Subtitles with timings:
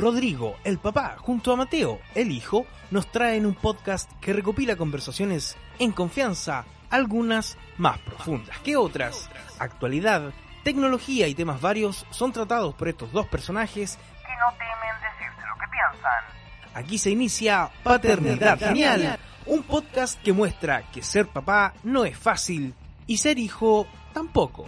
[0.00, 5.58] Rodrigo, el papá, junto a Mateo, el hijo, nos traen un podcast que recopila conversaciones
[5.78, 9.28] en confianza, algunas más profundas que otras.
[9.58, 10.32] Actualidad,
[10.64, 15.54] tecnología y temas varios son tratados por estos dos personajes que no temen decirte lo
[15.60, 16.24] que piensan.
[16.74, 22.74] Aquí se inicia Paternidad Genial, un podcast que muestra que ser papá no es fácil
[23.06, 24.64] y ser hijo tampoco.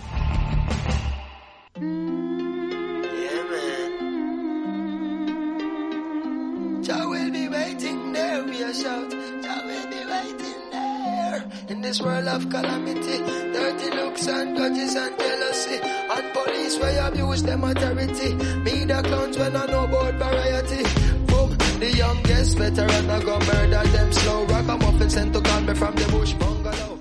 [11.92, 13.18] This world of calamity,
[13.52, 15.76] dirty looks and grudges and jealousy.
[16.16, 18.32] And police where abuse them authority.
[18.64, 20.82] Me the clowns when I know about variety.
[21.28, 21.50] Boom,
[21.80, 24.46] the youngest veteran I go murder them slow.
[24.46, 26.98] Rock a muffin sent to call me from the bush bungalow.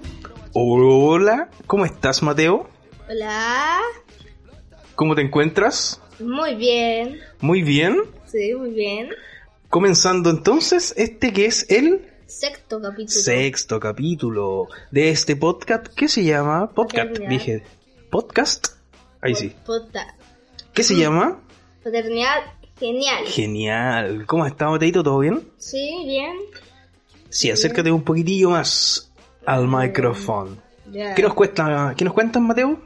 [0.54, 2.68] Hola, ¿cómo estás Mateo?
[3.10, 3.80] Hola.
[4.96, 6.02] ¿Cómo te encuentras?
[6.20, 7.18] Muy bien.
[7.40, 8.02] Muy bien.
[8.26, 9.10] Sí, muy bien.
[9.70, 13.10] Comenzando entonces este que es el Sexto capítulo.
[13.10, 17.62] sexto capítulo de este podcast que se llama podcast, dije
[18.10, 18.68] podcast,
[19.22, 19.54] ahí sí.
[20.74, 21.42] ¿Qué se llama?
[21.84, 22.38] Paternidad
[22.80, 23.26] genial.
[23.26, 24.26] Genial.
[24.28, 25.04] ¿Cómo está Mateito?
[25.04, 25.46] ¿Todo bien?
[25.58, 26.38] Sí, bien.
[27.28, 29.12] Sí, acércate un poquitillo más
[29.46, 30.56] al micrófono.
[30.90, 31.14] Ya.
[31.14, 31.94] ¿Qué nos cuesta?
[31.98, 32.82] ¿Qué nos cuentas, Mateo?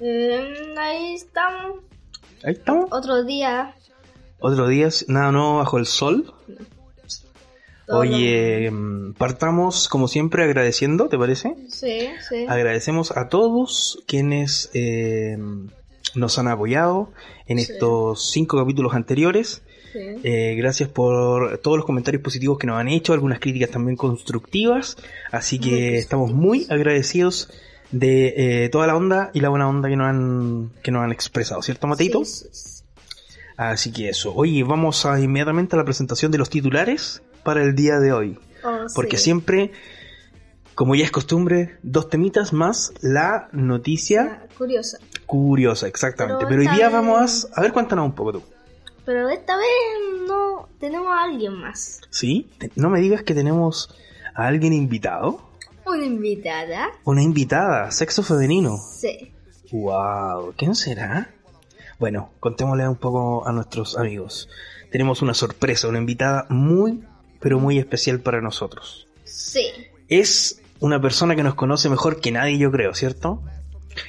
[0.00, 1.80] Eh, ahí estamos.
[2.42, 2.86] Ahí estamos.
[2.90, 3.74] Otro día.
[4.40, 6.32] Otro día, nada nuevo bajo el sol.
[7.86, 11.54] Todo Oye, mm, partamos como siempre agradeciendo, ¿te parece?
[11.68, 12.44] Sí, sí.
[12.48, 15.38] Agradecemos a todos quienes eh,
[16.14, 17.12] nos han apoyado
[17.46, 17.72] en Sí.
[17.72, 19.62] estos cinco capítulos anteriores.
[19.92, 20.00] sí.
[20.24, 24.96] Eh, gracias por todos los comentarios positivos que nos han hecho, algunas críticas también constructivas.
[25.30, 27.50] Así que estamos muy agradecidos
[27.92, 31.12] de eh, toda la onda y la buena onda que nos han, que nos han
[31.12, 32.24] expresado, ¿cierto, Mateito?
[32.24, 32.46] Sí.
[33.56, 34.34] Así que eso.
[34.34, 38.38] Oye, vamos a inmediatamente a la presentación de los titulares para el día de hoy.
[38.62, 39.24] Oh, Porque sí.
[39.24, 39.72] siempre,
[40.74, 44.98] como ya es costumbre, dos temitas más la noticia Ah, Curiosa.
[45.26, 46.44] curiosa, exactamente.
[46.46, 47.58] Pero Pero, hoy día vez- vamos a...
[47.58, 48.42] A ver, cuéntanos un poco tú.
[49.04, 49.66] Pero esta vez
[50.26, 52.00] no tenemos a alguien más.
[52.10, 52.50] ¿Sí?
[52.74, 53.94] No me digas que tenemos
[54.34, 55.40] a alguien invitado.
[55.86, 56.88] Una invitada.
[57.04, 58.76] Una invitada, sexo femenino.
[58.78, 59.32] Sí.
[59.70, 61.30] Wow, ¿quién será?
[62.00, 64.48] Bueno, contémosle un poco a nuestros amigos.
[64.90, 67.04] Tenemos una sorpresa, una invitada muy,
[67.40, 69.06] pero muy especial para nosotros.
[69.24, 69.66] Sí.
[70.08, 73.42] Es una persona que nos conoce mejor que nadie, yo creo, ¿cierto?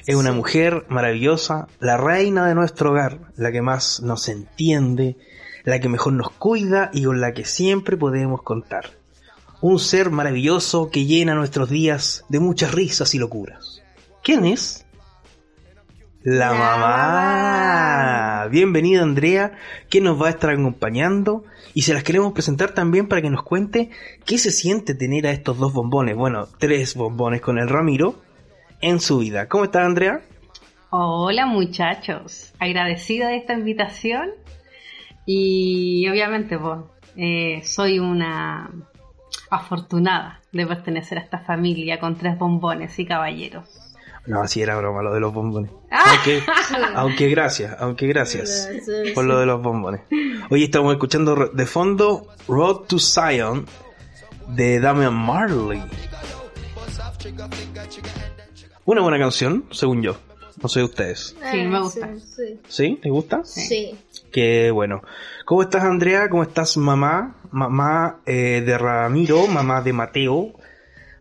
[0.06, 0.36] Es una Sí.
[0.36, 5.16] mujer maravillosa, la reina de nuestro hogar, la que más nos entiende,
[5.64, 8.90] la que mejor nos cuida y con la que siempre podemos contar.
[9.60, 13.82] Un ser maravilloso que llena nuestros días de muchas risas y locuras.
[14.22, 14.84] ¿Quién es?
[16.22, 16.86] La, La mamá.
[16.86, 18.48] mamá.
[18.50, 19.52] Bienvenida Andrea,
[19.88, 21.44] que nos va a estar acompañando
[21.78, 23.90] y se las queremos presentar también para que nos cuente
[24.26, 28.16] qué se siente tener a estos dos bombones, bueno, tres bombones con el Ramiro
[28.80, 29.46] en su vida.
[29.46, 30.22] ¿Cómo estás Andrea?
[30.90, 34.30] Hola muchachos, agradecida de esta invitación
[35.24, 36.80] y obviamente pues,
[37.14, 38.72] eh, soy una
[39.48, 43.87] afortunada de pertenecer a esta familia con tres bombones y caballeros.
[44.28, 45.70] No, así era broma lo de los bombones.
[45.90, 46.12] Ah.
[46.14, 46.42] Aunque,
[46.94, 49.28] aunque gracias, aunque gracias Sí, por sí.
[49.28, 50.02] lo de los bombones.
[50.50, 53.66] Hoy estamos escuchando de fondo Road to Zion
[54.48, 55.82] de Damian Marley.
[58.84, 60.16] Una buena canción, según yo.
[60.62, 61.36] No sé ustedes.
[61.52, 62.08] Sí, me Ah, gusta.
[62.14, 62.60] Sí, sí.
[62.68, 62.98] ¿Sí?
[63.02, 63.44] ¿Te gusta?
[63.44, 63.96] Sí.
[64.32, 65.02] Qué bueno.
[65.44, 66.28] ¿Cómo estás, Andrea?
[66.28, 67.36] ¿Cómo estás, mamá?
[67.50, 70.52] Mamá eh, de Ramiro, mamá de Mateo,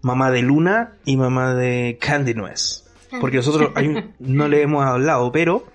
[0.02, 2.86] mamá de Luna y mamá de Candy Nuez.
[3.20, 5.66] Porque nosotros hay no le hemos hablado, pero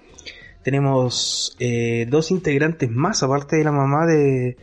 [0.63, 4.57] tenemos eh, dos integrantes más, aparte de la mamá de,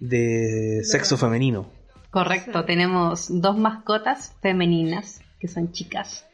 [0.00, 1.70] de sexo femenino.
[2.10, 6.26] Correcto, tenemos dos mascotas femeninas que son chicas.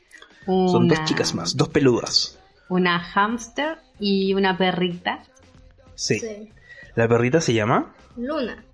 [0.47, 2.39] Son dos chicas más, dos peludas.
[2.69, 5.23] Una hámster y una perrita.
[5.95, 6.19] Sí.
[6.19, 6.51] Sí.
[6.95, 8.65] La perrita se llama Luna.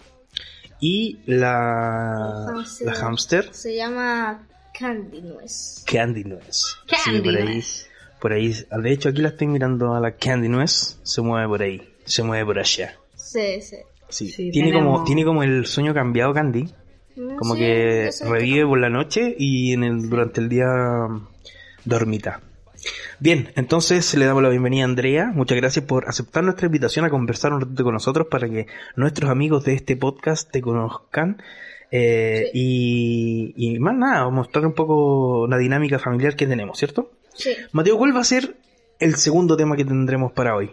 [0.80, 2.86] y la, Hamster.
[2.86, 4.46] la hamster Se llama
[4.78, 5.84] Candy Nuez.
[5.90, 6.62] Candy Nuez.
[6.86, 7.88] Candy por ahí, Nuez.
[8.20, 11.62] por ahí, de hecho aquí la estoy mirando a la Candy Nuez, se mueve por
[11.62, 12.96] ahí, se mueve por allá.
[13.14, 13.76] Sí, sí.
[14.08, 14.28] Sí.
[14.28, 16.72] Sí, tiene como tiene como el sueño cambiado Candy,
[17.38, 21.26] como Sí, que revive por la noche y en el durante el día mm,
[21.84, 22.40] dormita.
[23.18, 25.32] Bien, entonces le damos la bienvenida a Andrea.
[25.34, 29.30] Muchas gracias por aceptar nuestra invitación a conversar un ratito con nosotros para que nuestros
[29.30, 31.42] amigos de este podcast te conozcan.
[31.98, 37.12] Eh, y, y más nada, mostrar un poco la dinámica familiar que tenemos, ¿cierto?
[37.32, 37.54] Sí.
[37.72, 38.56] Mateo, ¿cuál va a ser
[38.98, 40.70] el segundo tema que tendremos para hoy?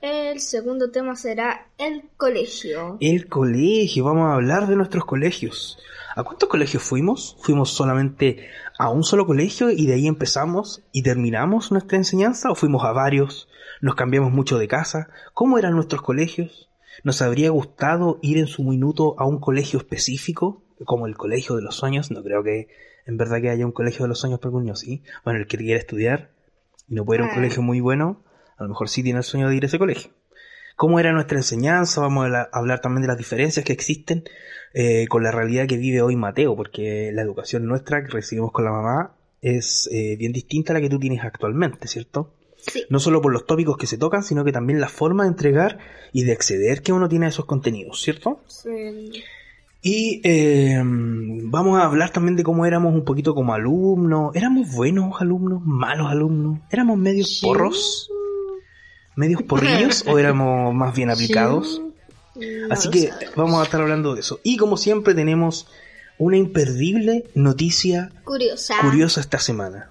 [0.00, 2.96] El segundo tema será el colegio.
[3.00, 5.78] El colegio, vamos a hablar de nuestros colegios.
[6.16, 7.36] ¿A cuántos colegios fuimos?
[7.42, 8.48] ¿Fuimos solamente
[8.80, 12.50] a un solo colegio y de ahí empezamos y terminamos nuestra enseñanza?
[12.50, 13.48] ¿O fuimos a varios?
[13.80, 15.08] ¿Nos cambiamos mucho de casa?
[15.34, 16.69] ¿Cómo eran nuestros colegios?
[17.04, 21.62] ¿Nos habría gustado ir en su minuto a un colegio específico, como el colegio de
[21.62, 22.10] los sueños?
[22.10, 22.68] No creo que
[23.06, 25.02] en verdad que haya un colegio de los sueños para algún niño, ¿sí?
[25.24, 26.30] Bueno, el que quiere estudiar
[26.88, 27.34] y no puede ir a un Ah.
[27.34, 28.24] colegio muy bueno,
[28.56, 30.10] a lo mejor sí tiene el sueño de ir a ese colegio.
[30.76, 32.00] ¿Cómo era nuestra enseñanza?
[32.00, 34.24] Vamos a la- hablar también de las diferencias que existen
[34.72, 38.64] eh, con la realidad que vive hoy Mateo, porque la educación nuestra que recibimos con
[38.64, 42.34] la mamá es eh, bien distinta a la que tú tienes actualmente, ¿cierto?
[42.66, 42.84] Sí.
[42.88, 45.78] No solo por los tópicos que se tocan, sino que también la forma de entregar
[46.12, 48.40] y de acceder que uno tiene a esos contenidos, ¿cierto?
[48.48, 49.22] Sí.
[49.82, 54.34] Y eh, vamos a hablar también de cómo éramos un poquito como alumnos.
[54.36, 55.62] ¿Éramos buenos alumnos?
[55.64, 56.58] ¿Malos alumnos?
[56.70, 57.46] ¿Éramos medios Sí.
[57.46, 58.10] porros?
[59.16, 60.04] ¿Medios porrillos?
[60.06, 61.80] ¿O éramos más bien aplicados?
[62.36, 64.40] No Así que vamos a estar hablando de eso.
[64.42, 65.66] Y como siempre tenemos
[66.18, 68.74] una imperdible noticia Curiosa.
[68.82, 69.90] curiosa esta semana.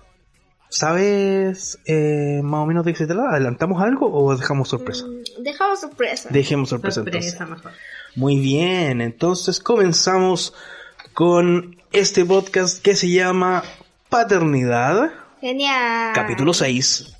[0.69, 3.31] ¿Sabes eh, más o menos de qué se trata?
[3.31, 5.05] ¿Adelantamos algo o dejamos sorpresa?
[5.05, 6.29] Mm, Dejamos sorpresa.
[6.31, 7.31] Dejemos sorpresa, entonces.
[7.31, 7.71] Sorpresa mejor.
[8.15, 10.53] Muy bien, entonces comenzamos
[11.13, 13.63] con este podcast que se llama
[14.09, 15.11] Paternidad,
[15.41, 16.13] Genial.
[16.13, 17.15] capítulo 6.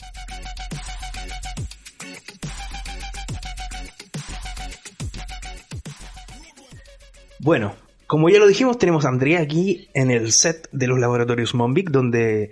[7.40, 7.76] Bueno,
[8.08, 11.90] como ya lo dijimos, tenemos a Andrea aquí en el set de los laboratorios Monvic,
[11.90, 12.52] donde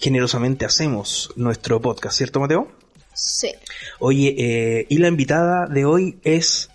[0.00, 2.68] generosamente hacemos nuestro podcast, ¿cierto, Mateo?
[3.14, 3.52] Sí.
[3.98, 6.70] Oye, eh, y la invitada de hoy es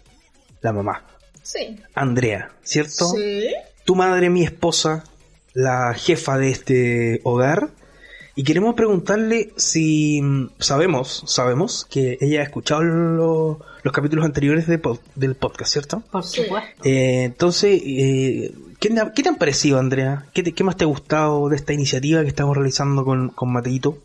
[0.61, 1.05] la mamá,
[1.43, 1.77] Sí.
[1.93, 3.07] Andrea, ¿cierto?
[3.09, 3.47] Sí.
[3.83, 5.03] Tu madre, mi esposa,
[5.53, 7.69] la jefa de este hogar.
[8.37, 14.67] Y queremos preguntarle si mm, sabemos, sabemos que ella ha escuchado lo- los capítulos anteriores
[14.67, 16.03] de pod- del podcast, ¿cierto?
[16.11, 16.83] Por supuesto.
[16.83, 18.51] Eh, entonces, eh,
[19.13, 20.25] ¿qué, te- han parecido, Andrea?
[20.33, 23.51] ¿Qué, te- qué más te ha gustado de esta iniciativa que estamos realizando con, con
[23.51, 23.97] Mateito?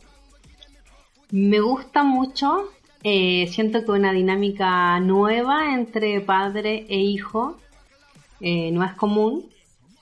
[1.30, 2.68] Me gusta mucho.
[3.02, 7.56] eh, siento que una dinámica nueva entre padre e hijo
[8.40, 9.46] eh, no es común.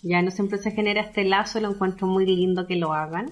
[0.02, 3.30] Ya no siempre se genera este lazo, lo encuentro muy lindo que lo hagan.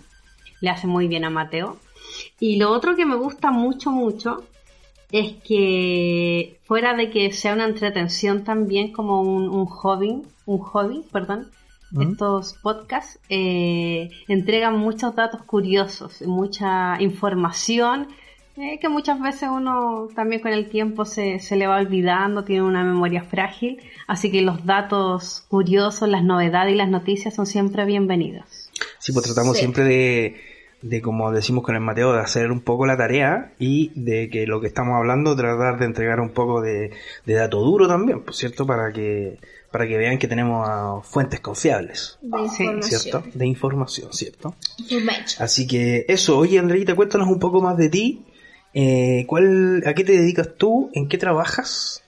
[0.60, 1.78] Le hace muy bien a Mateo.
[2.40, 4.44] Y lo otro que me gusta mucho, mucho,
[5.12, 11.05] es que fuera de que sea una entretención también como un, un hobby, un hobby,
[11.12, 11.49] perdón,
[11.93, 12.03] ¿Mm?
[12.03, 18.08] estos podcasts eh, entregan muchos datos curiosos, mucha información
[18.56, 22.62] eh, que muchas veces uno también con el tiempo se, se le va olvidando, tiene
[22.62, 27.85] una memoria frágil, así que los datos curiosos, las novedades y las noticias son siempre
[27.85, 28.70] bienvenidos.
[28.99, 29.61] Sí, pues tratamos Sí.
[29.61, 30.37] siempre de,
[30.82, 34.46] de, como decimos con el Mateo, de hacer un poco la tarea y de que
[34.46, 36.90] lo que estamos hablando, tratar de entregar un poco de,
[37.25, 39.38] de dato duro también, por cierto, para que,
[39.70, 43.00] para que vean que tenemos ah, fuentes confiables, De Sí, información.
[43.00, 43.23] ¿cierto?
[43.34, 44.55] De información, ¿cierto?
[44.78, 45.43] Information.
[45.43, 48.25] Así que eso, oye Andreita, cuéntanos un poco más de ti.
[48.75, 50.90] Eh, ¿cuál, ¿A qué te dedicas tú?
[50.93, 52.02] ¿En qué trabajas?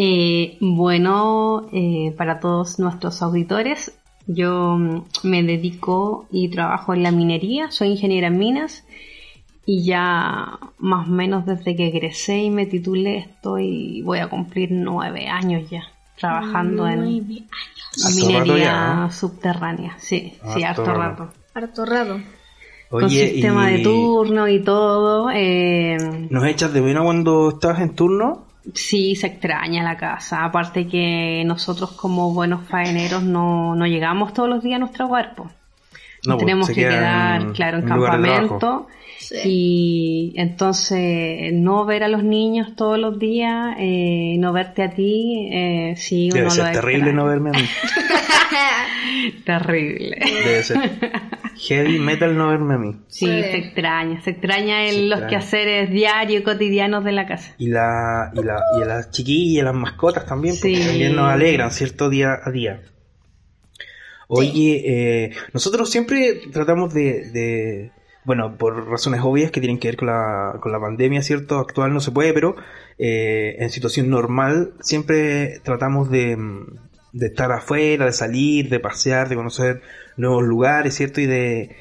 [0.00, 3.97] Eh, bueno, eh, para todos nuestros auditores,
[4.28, 8.84] yo mm, me dedico y trabajo en la minería, soy ingeniera en minas
[9.66, 14.70] y ya más o menos desde que egresé y me titulé estoy, voy a cumplir
[14.70, 15.82] nueve años ya
[16.18, 17.42] trabajando en Nueve
[18.04, 21.28] Harto minería subterránea, sí, sí, Harto harto rato.
[21.54, 22.20] Harto rato.
[22.90, 25.30] Con sistema de turno y todo.
[25.30, 25.96] eh,
[26.30, 28.47] ¿Nos echas de menos cuando estás en turno?
[28.74, 30.44] Sí, se extraña la casa.
[30.44, 35.34] Aparte que nosotros como buenos faeneros no, no llegamos todos los días a nuestro hogar.
[35.34, 35.44] po.
[36.26, 38.88] No, pues, tenemos que queda quedar, en- claro, en campamento.
[39.18, 39.36] Sí.
[39.44, 45.48] Y entonces no ver a los niños todos los días, eh, no verte a ti,
[45.52, 47.16] eh, sí, Debe uno ser lo terrible extraña.
[47.16, 47.68] no verme a mí.
[49.44, 50.16] Terrible.
[50.44, 50.78] Debe ser
[51.58, 52.92] heavy metal no verme a mí.
[53.08, 53.42] Sí, Sí.
[53.42, 55.26] se extraña, se extraña Se los extraña.
[55.28, 57.54] quehaceres diarios, cotidianos de la casa.
[57.58, 60.86] Y, la, y, la, y a las chiquillas, las mascotas también, porque Sí.
[60.86, 62.08] también nos alegran, ¿cierto?
[62.08, 62.80] Día a día.
[64.28, 67.92] Oye, eh, nosotros siempre tratamos de, de,
[68.24, 71.58] bueno, por razones obvias que tienen que ver con la, con la pandemia, ¿cierto?
[71.58, 72.54] Actual no se puede, pero
[72.98, 76.66] eh, en situación normal siempre tratamos de, mm,
[77.18, 79.82] de estar afuera, de salir, de pasear, de conocer
[80.16, 81.20] nuevos lugares, ¿cierto?
[81.20, 81.76] Y de,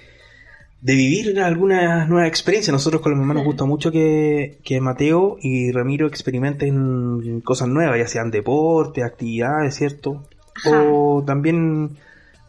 [0.82, 2.74] de vivir algunas nuevas experiencias.
[2.74, 7.98] Nosotros con la mamá nos gusta mucho que, que Mateo y Ramiro experimenten cosas nuevas,
[7.98, 10.24] ya sean deportes, actividades, ¿cierto?
[10.66, 11.98] O también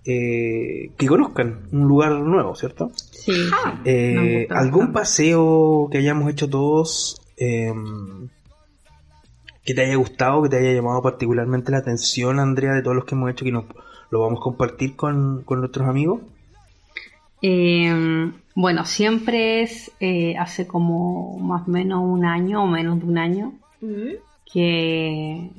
[0.04, 2.90] eh, que conozcan un lugar nuevo, ¿cierto?
[2.94, 3.32] Sí,
[3.84, 8.28] Eh, ¿Algún paseo que hayamos hecho todos em,
[9.68, 13.04] que te haya gustado, que te haya llamado particularmente la atención, Andrea, de todos los
[13.04, 13.66] que hemos hecho, que nos,
[14.10, 16.22] lo vamos a compartir con, con nuestros amigos?
[17.42, 23.04] Eh, bueno, siempre es eh, hace como más o menos un año o menos de
[23.04, 24.16] un año Mm.
[24.52, 25.50] que,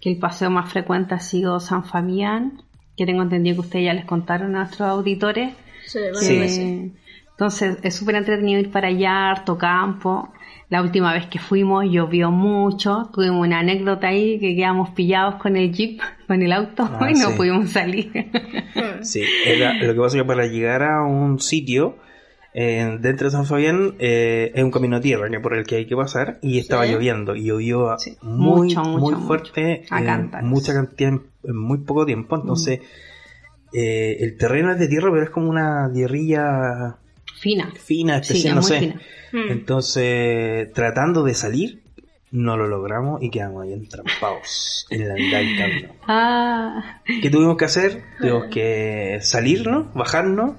[0.00, 2.60] que el paseo más frecuente ha sido San Fabián,
[2.96, 5.54] que tengo entendido que ustedes ya les contaron a nuestros auditores.
[5.86, 6.90] Sí, que-.
[7.30, 10.32] Entonces es súper entretenido ir para allá, harto campo.
[10.72, 15.54] La última vez que fuimos llovió mucho, tuvimos una anécdota ahí que quedamos pillados con
[15.56, 17.34] el jeep, con el auto Ah, y no sí.
[17.36, 18.10] pudimos salir.
[19.02, 21.96] Sí, era- lo que pasa es que para llegar a un sitio
[22.54, 25.76] eh, dentro de San Fabián eh, es un camino a tierra que por el que
[25.76, 26.92] hay que pasar y estaba Sí.
[26.92, 29.26] lloviendo y llovió Sí, muy, mucho, mucho, muy mucho.
[29.26, 30.48] fuerte, cántaros.
[30.48, 32.36] mucha cantidad en, en muy poco tiempo.
[32.36, 32.80] Entonces,
[33.72, 36.96] eh, el terreno es de tierra, pero es como una tierrilla
[37.42, 37.72] Fina.
[37.76, 38.78] fina, especial, es no sé.
[38.80, 39.00] fina.
[39.32, 39.50] Mm.
[39.50, 41.82] Entonces, tratando de salir,
[42.30, 45.88] no lo logramos y quedamos ahí entrampados en la mitad del camino.
[46.08, 48.02] Ah, ¿Qué tuvimos que hacer?
[48.20, 50.52] Tuvimos que salirnos, bajarnos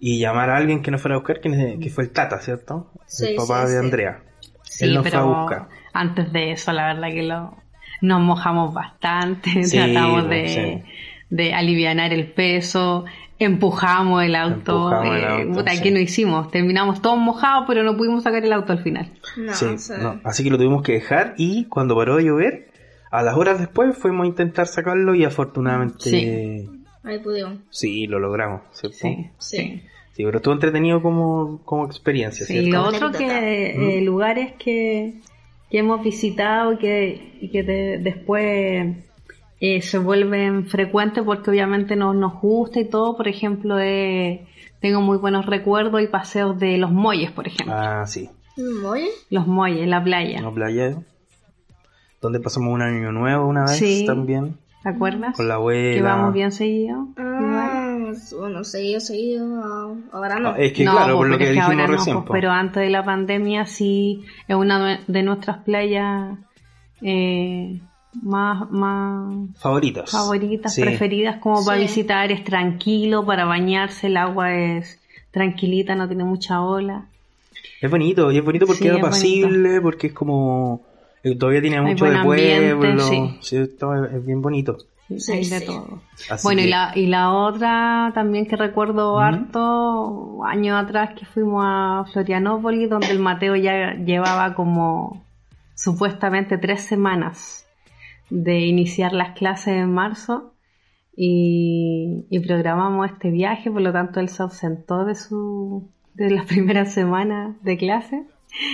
[0.00, 2.90] y llamar a alguien que nos fuera a buscar, que, que fue el Tata, ¿cierto?
[3.06, 3.84] Sí, el papá sí, de sí.
[3.84, 4.22] Andrea.
[4.62, 5.68] sí, Él nos pero fue a buscar.
[5.92, 7.56] antes de eso, la verdad que lo,
[8.00, 10.92] nos mojamos bastante, Sí, tratamos pues, de, sí.
[11.30, 13.04] de alivianar el peso,
[13.44, 15.82] empujamos el auto, Empujamos el eh, auto, puta, sí.
[15.82, 16.50] ¿qué no hicimos?
[16.50, 19.10] Terminamos todos mojados, pero no pudimos sacar el auto al final.
[19.36, 20.20] No, Sí, o sea, no.
[20.24, 22.68] Así que lo tuvimos que dejar y cuando paró de llover,
[23.10, 26.68] a las horas después fuimos a intentar sacarlo y afortunadamente Sí.
[27.04, 27.58] ahí pudimos.
[27.70, 28.96] sí, lo logramos, ¿cierto?
[29.00, 29.56] Sí, Sí.
[29.58, 29.82] sí.
[30.14, 32.70] Sí, pero estuvo entretenido como, como experiencia, Sí, ¿cierto?
[32.70, 35.14] lo otro que eh, lugares que,
[35.70, 38.94] que hemos visitado que, y que de- después
[39.64, 44.44] eh, se vuelven frecuentes porque obviamente nos, nos gusta y todo, por ejemplo, eh,
[44.80, 47.72] tengo muy buenos recuerdos y paseos de los muelles, por ejemplo.
[47.76, 48.28] Ah, sí.
[48.56, 50.40] Mm, Oye, Los muelles, la playa.
[50.40, 50.96] Una playa
[52.20, 54.04] donde pasamos un año nuevo una vez Sí.
[54.04, 55.36] también, ¿Te acuerdas?
[55.36, 55.94] con la abuela.
[55.94, 57.06] Que vamos bien seguido.
[57.16, 60.48] ah, bueno, seguido, seguido, ah, ahora no.
[60.50, 62.16] Ah, es que no, claro, pues, por lo que es que dijimos ahora no, recién.
[62.24, 66.36] pues, pero antes de la pandemia sí es una de nuestras playas
[67.00, 67.80] eh,
[68.20, 70.10] más, más Favoritas.
[70.10, 70.82] favoritas, Sí.
[70.82, 75.00] preferidas como para visitar, es tranquilo, para bañarse el agua es
[75.30, 77.06] tranquilita, no tiene mucha ola.
[77.80, 80.82] Es bonito, y es bonito porque Sí, es apacible, porque es como...
[81.24, 83.02] eh, Todavía tiene mucho de ambiente, pueblo.
[83.04, 83.38] sí.
[83.40, 84.76] sí, todo es es bien bonito.
[85.18, 85.66] Sí, de sí.
[85.66, 86.00] todo.
[86.30, 91.62] Así Bueno, y la, y la otra también que recuerdo harto, años atrás que fuimos
[91.66, 95.22] a Florianópolis, donde el Mateo ya llevaba como
[95.74, 97.61] supuestamente tres semanas
[98.34, 100.54] de iniciar las clases en marzo
[101.16, 106.46] y, y programamos este viaje, por lo tanto él se ausentó de su de las
[106.52, 108.22] primeras semanas de clase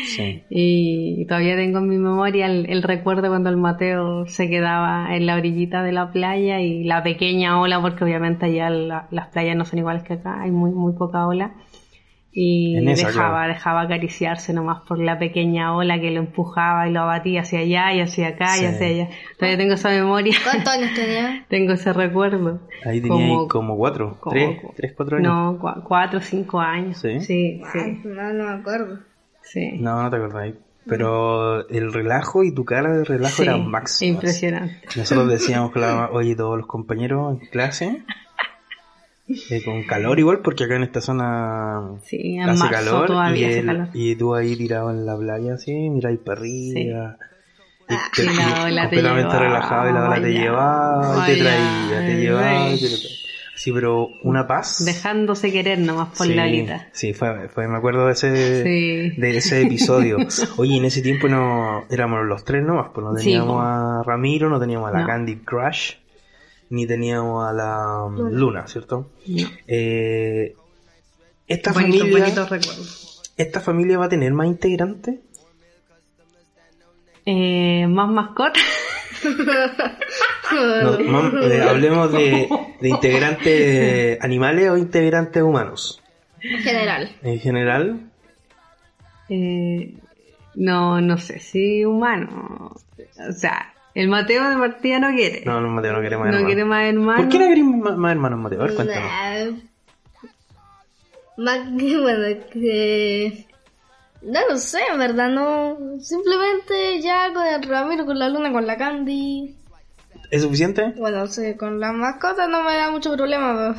[0.05, 0.43] Sí.
[0.51, 5.25] y todavía tengo en mi memoria el, el recuerdo cuando el Mateo se quedaba en
[5.27, 9.57] la orillita de la playa y la pequeña ola, porque obviamente allá la- las playas
[9.57, 11.53] no son iguales que acá, hay muy, muy poca ola.
[12.31, 13.53] Y esa, dejaba, claro.
[13.55, 17.93] dejaba acariciarse nomás por la pequeña ola que lo empujaba y lo abatía hacia allá
[17.95, 18.65] y hacia acá Sí.
[18.65, 19.09] y hacia allá.
[19.39, 21.45] Todavía tengo esa memoria, ¿Cuántos años tenía?
[21.49, 22.61] tengo ese recuerdo.
[22.85, 25.29] Ahí tenía ahí Como- como cuatro, como- tres, tres, cuatro años.
[25.33, 26.99] No, cua- cuatro o cinco años.
[26.99, 27.21] ¿Sí?
[27.21, 27.63] sí,
[28.05, 28.99] no, no me acuerdo.
[29.43, 29.73] sí.
[29.81, 30.53] No, no te acordás.
[30.87, 34.15] Pero el relajo y tu cara de relajo Sí, era máximo.
[34.15, 34.87] impresionante.
[34.97, 38.03] Nosotros decíamos que la, oye, todos los compañeros en clase,
[39.51, 43.41] eh, con calor igual, porque acá en esta zona Sí, en hace marzo calor, todavía
[43.49, 43.89] y, hace el- calor.
[43.95, 47.17] y tú ahí tirado en la playa así, miráis para arriba.
[47.91, 48.33] Y te- Y la
[48.91, 52.99] te completamente llevaba, relajado y la ola te llevaba te traía, te llevaba te traía.
[53.57, 54.85] Sí, pero una paz.
[54.85, 56.87] Dejándose querer nomás por sí, la alita.
[56.93, 59.21] Sí, fue, fue, me acuerdo de ese, Sí.
[59.21, 60.17] de ese episodio.
[60.59, 63.61] Oye, en ese tiempo no éramos los tres nomás, pues no Sí, teníamos po.
[63.61, 65.07] a Ramiro, no teníamos a la No.
[65.09, 65.95] Candy Crush,
[66.71, 69.11] ni teníamos a la um, Luna, ¿cierto?
[69.27, 69.49] No.
[69.67, 70.55] Eh,
[71.47, 72.49] esta Bonito, familia, bonito
[73.37, 75.17] esta familia va a tener más integrantes.
[77.25, 78.63] Eh, ¿Más mascotas?
[80.53, 82.49] No, mam- eh, hablemos de,
[82.81, 86.03] de integrantes animales o integrantes humanos.
[86.41, 87.17] En general.
[87.23, 88.01] En general,
[89.29, 89.95] Eh,
[90.55, 92.75] no, no sé si humano.
[93.29, 95.43] O sea, el Mateo de partida no quiere.
[95.45, 96.47] no, no, Mateo, no queremos No hermanos.
[96.47, 97.21] quiere más hermanos.
[97.23, 98.61] ¿Por qué no queremos más, más hermanos, Mateo?
[98.61, 99.11] A ver, cuéntanos.
[99.11, 99.51] Nah.
[101.37, 103.47] Más que, bueno, que...
[104.23, 105.79] No lo sé, en verdad, no.
[106.01, 109.55] Simplemente ya con el Ramiro, con la Luna, con la Candy.
[110.31, 110.93] ¿Es suficiente?
[110.97, 113.77] Bueno, sí, con las mascotas no me da mucho problema.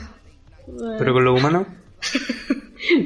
[0.65, 1.67] pero- ¿Pero con los humanos?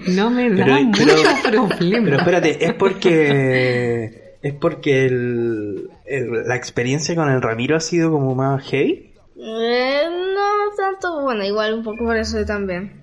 [0.07, 1.03] No me da Pero- mucho
[1.43, 2.05] pero- problema.
[2.05, 8.11] Pero espérate, ¿es porque ¿Es porque el, el- la experiencia con el Ramiro ha sido
[8.11, 9.13] como más heavy?
[9.35, 13.01] Eh, no tanto, bueno, igual un poco por eso también.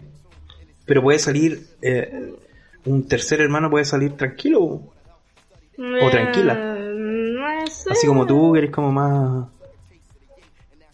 [0.87, 2.35] Pero puede salir, eh,
[2.85, 4.93] un tercer hermano puede salir tranquilo.
[6.01, 6.55] O tranquila.
[6.55, 7.91] Eh, no sé.
[7.91, 9.49] Así como tú, que eres como más...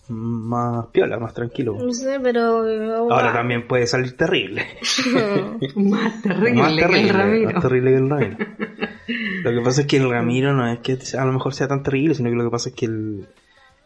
[0.09, 1.77] Más piola, más tranquilo.
[1.79, 2.63] No sé, pero...
[3.11, 4.63] Ahora también puede salir terrible.
[5.77, 7.51] Más terrible, más que terrible, el Ramiro.
[7.53, 8.37] más terrible que el Ramiro.
[9.43, 11.83] Lo que pasa es que el Ramiro no es que a lo mejor sea tan
[11.83, 13.27] terrible, sino que lo que pasa es que él,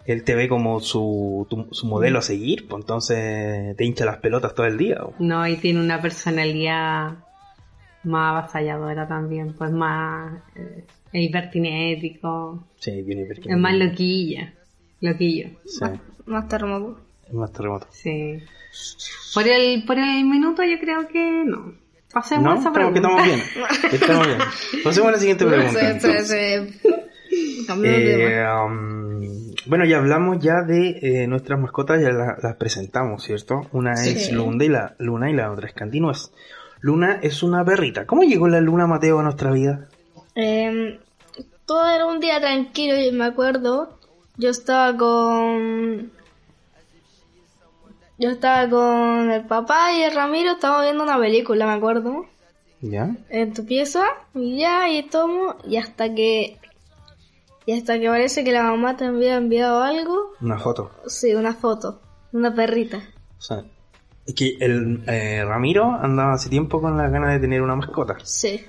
[0.07, 4.19] él te ve como su, tu- su modelo a seguir, pues entonces te hincha las
[4.19, 4.97] pelotas todo el día.
[5.01, 5.15] po.
[5.19, 7.19] No, y tiene una personalidad
[8.05, 14.55] más avasalladora también, pues más eh, es hipertinético, Sí, tiene es más loquilla,
[15.03, 15.85] loquillo, Sí,
[16.31, 16.99] Más terremoto.
[17.27, 17.87] es más terremoto.
[17.91, 18.39] sí.
[19.35, 21.73] Por el, por el minuto yo creo que no.
[22.13, 23.25] Pasemos No, a esa estamos, que pregunta.
[23.25, 23.93] estamos bien.
[23.93, 24.39] Estamos bien.
[24.83, 25.81] Pasemos a la siguiente pregunta.
[27.85, 29.21] Eh, um,
[29.67, 33.61] bueno, ya hablamos ya de eh, nuestras mascotas, ya la- las presentamos, ¿cierto?
[33.73, 34.33] Una es Sí.
[34.35, 36.33] Luna y, la, Luna y la otra es Cantinues.
[36.81, 38.07] Luna es una perrita.
[38.07, 39.87] ¿Cómo llegó la Luna Mateo a nuestra vida?
[40.35, 40.99] Em,
[41.67, 43.99] todo era un día tranquilo y me acuerdo.
[44.37, 46.11] Yo estaba con.
[48.21, 52.27] Yo estaba con el papá y el Ramiro, estábamos viendo una película, me acuerdo.
[52.83, 53.17] ¿Ya?
[53.31, 56.59] En tu pieza, y ya, y tomo, y hasta que.
[57.65, 60.33] Y hasta que parece que la mamá te había enviado algo.
[60.43, 60.91] Una foto.
[61.07, 62.03] Sí, una foto.
[62.33, 62.99] Una perrita.
[63.39, 63.65] O sea,
[64.27, 68.19] es que el eh, Ramiro andaba hace tiempo con la ganas de tener una mascota.
[68.23, 68.67] Sí.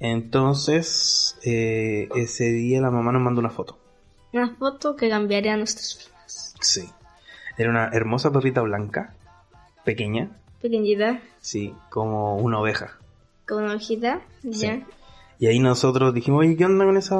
[0.00, 3.78] Entonces, eh, ese día la mamá nos mandó una foto.
[4.32, 6.54] Una foto que cambiaría nuestras vidas.
[6.62, 6.88] Sí.
[7.58, 9.14] Era una hermosa perrita blanca,
[9.84, 12.96] pequeña, Pequeñita, sí, como una oveja.
[13.46, 14.20] con una hojita.
[14.42, 14.82] Ya.
[15.38, 17.16] Y ahí nosotros dijimos, oye, ¿qué onda con esa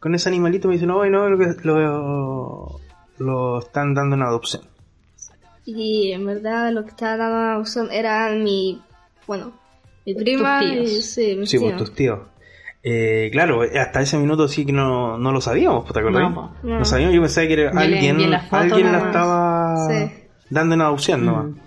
[0.00, 0.68] con ese animalito?
[0.68, 2.80] Me dicen, no, no, lo, lo,
[3.18, 4.62] lo están dando en adopción.
[5.66, 8.82] Y en verdad lo que estaba dando a adopción era mi,
[9.26, 9.52] bueno,
[10.04, 11.78] mi prima y sí, mis Sí, pues tíos.
[11.88, 12.20] tus tíos.
[12.86, 16.30] Eh, claro, hasta ese minuto sí que no, no lo sabíamos, ¿te acordás?
[16.30, 16.54] No.
[16.62, 18.16] No, sabíamos, yo pensaba que era alguien,
[18.50, 20.12] alguien la estaba Sí.
[20.50, 21.44] dando en adopción, ¿no?
[21.44, 21.60] Mm.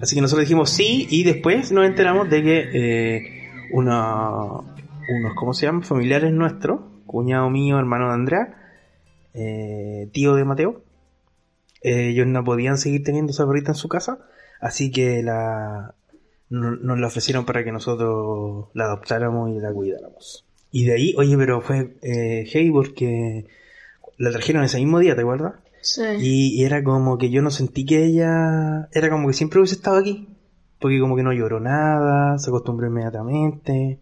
[0.00, 5.54] Así que nosotros dijimos sí y después nos enteramos de que eh, una, unos, ¿cómo
[5.54, 5.82] se llaman?
[5.82, 8.54] Familiares nuestros, cuñado mío, hermano de Andrea,
[9.34, 10.82] eh, tío de Mateo,
[11.82, 14.18] eh, ellos no podían seguir teniendo esa perrita en su casa,
[14.60, 15.94] así que la,
[16.48, 20.46] no- nos la ofrecieron para que nosotros la adoptáramos y la cuidáramos.
[20.72, 23.46] Y de ahí, oye, pero fue eh, heavy porque
[24.18, 25.54] la trajeron ese mismo día, ¿te acuerdas?
[25.80, 26.02] Sí.
[26.20, 28.88] Y, y era como que yo no sentí que ella.
[28.92, 30.28] Era como que siempre hubiese estado aquí.
[30.78, 34.00] Porque como que no lloró nada, se acostumbró inmediatamente.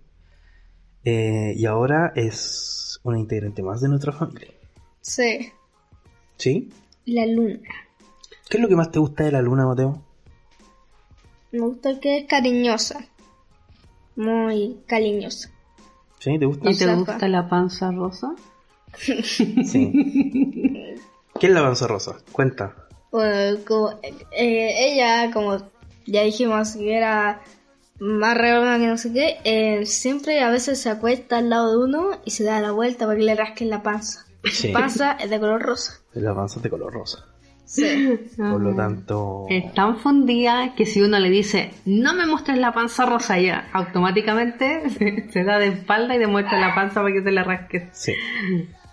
[1.05, 4.53] Eh, y ahora es una integrante más de nuestra familia.
[5.01, 5.51] Sí.
[6.37, 6.71] ¿Sí?
[7.07, 7.61] La luna.
[8.49, 10.03] ¿Qué es lo que más te gusta de la luna, Mateo?
[11.51, 13.05] Me gusta que es cariñosa.
[14.17, 15.51] Muy cariñosa.
[16.19, 16.39] ¿Sí?
[16.39, 16.71] ¿Te gusta?
[16.71, 18.35] ¿Y te gusta la panza rosa?
[18.97, 19.93] Sí.
[21.39, 22.17] ¿Qué es la panza rosa?
[22.33, 22.75] Cuenta.
[23.11, 23.91] Bueno, como,
[24.33, 25.59] eh, ella, como
[26.07, 27.41] ya dijimos, que era
[28.01, 31.85] más redonda que no sé qué, eh, siempre a veces se acuesta al lado de
[31.85, 34.27] uno y se da la vuelta para que le rasquen la panza.
[34.45, 34.69] Sí.
[34.69, 36.01] Su panza es de color rosa.
[36.13, 37.27] La panza es de color rosa.
[37.69, 38.19] Sí.
[38.37, 39.47] Por lo tanto.
[39.51, 43.69] Es tan fundida que si uno le dice, no me muestres la panza rosa ya,
[43.73, 47.85] automáticamente se, se da de espalda y demuestra la panza para que se la rasques.
[47.93, 48.15] Sí.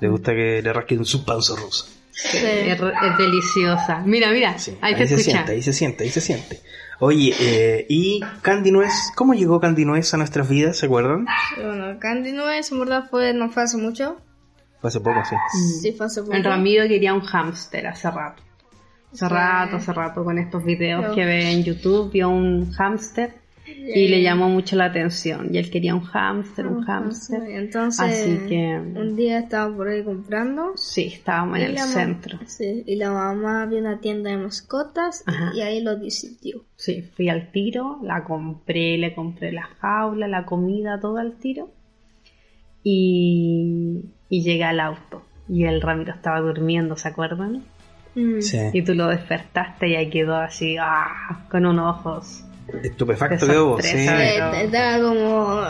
[0.01, 1.85] Le gusta que le rasquen su panza rosa.
[2.11, 2.37] Sí.
[2.37, 2.79] Es,
[3.17, 4.01] deliciosa.
[4.05, 5.23] Mira, mira, Sí, ahí, se, escucha.
[5.23, 6.61] siente, ahí se siente, ahí se siente.
[6.99, 9.11] Oye, eh, ¿y Candy Nuez?
[9.15, 10.77] ¿Cómo llegó Candy Nuez a nuestras vidas?
[10.77, 11.25] ¿Se acuerdan?
[11.57, 14.17] Bueno, Candy Nuez, en verdad, fue, no fue hace mucho.
[14.79, 15.35] Fue hace poco, sí.
[15.81, 16.33] Sí, fue hace poco.
[16.33, 18.44] El Ramiro quería un hámster hace rato.
[19.15, 23.43] Hace rato, hace rato con estos videos Pero- que ve en YouTube, vio un hámster
[23.67, 25.49] y le llamó mucho la atención.
[25.51, 27.41] Y él quería un hámster, un hámster.
[27.49, 30.73] Entonces, Así que un día estaba por ahí comprando.
[30.75, 32.37] sí, estábamos en el centro.
[32.45, 35.51] Sí, y la mamá vio una tienda de mascotas Ajá.
[35.55, 36.63] y ahí lo decidió.
[36.75, 41.69] Sí, fui al tiro, la compré, le compré la jaula, la comida, todo al tiro.
[42.83, 45.23] Y, y llegué al auto.
[45.49, 47.63] Y el Ramiro estaba durmiendo, ¿se acuerdan?
[48.15, 48.41] Mm.
[48.41, 48.57] Sí.
[48.73, 52.41] Y tú lo despertaste y ahí quedó así, ah, con unos ojos
[52.81, 53.95] Estupefacto De quedó vos, sí.
[53.95, 55.61] Eh, Estaba como,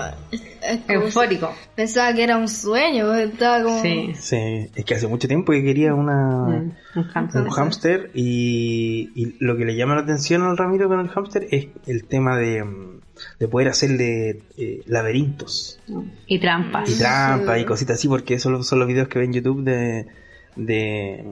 [0.88, 1.54] eufórico.
[1.76, 3.82] Pensaba que era un sueño, estaba como...
[3.82, 7.42] Sí, Sí, es que hace mucho tiempo que quería una, Mm, un hámster.
[7.42, 11.48] un hámster y, y lo que le llama la atención al Ramiro con el hámster
[11.52, 13.00] es el tema de, mm,
[13.40, 15.80] de poder hacerle eh, laberintos
[16.28, 16.90] Y trampas.
[16.90, 20.08] y trampas y cositas así, porque esos son los videos que ven en YouTube de,
[20.56, 21.26] de...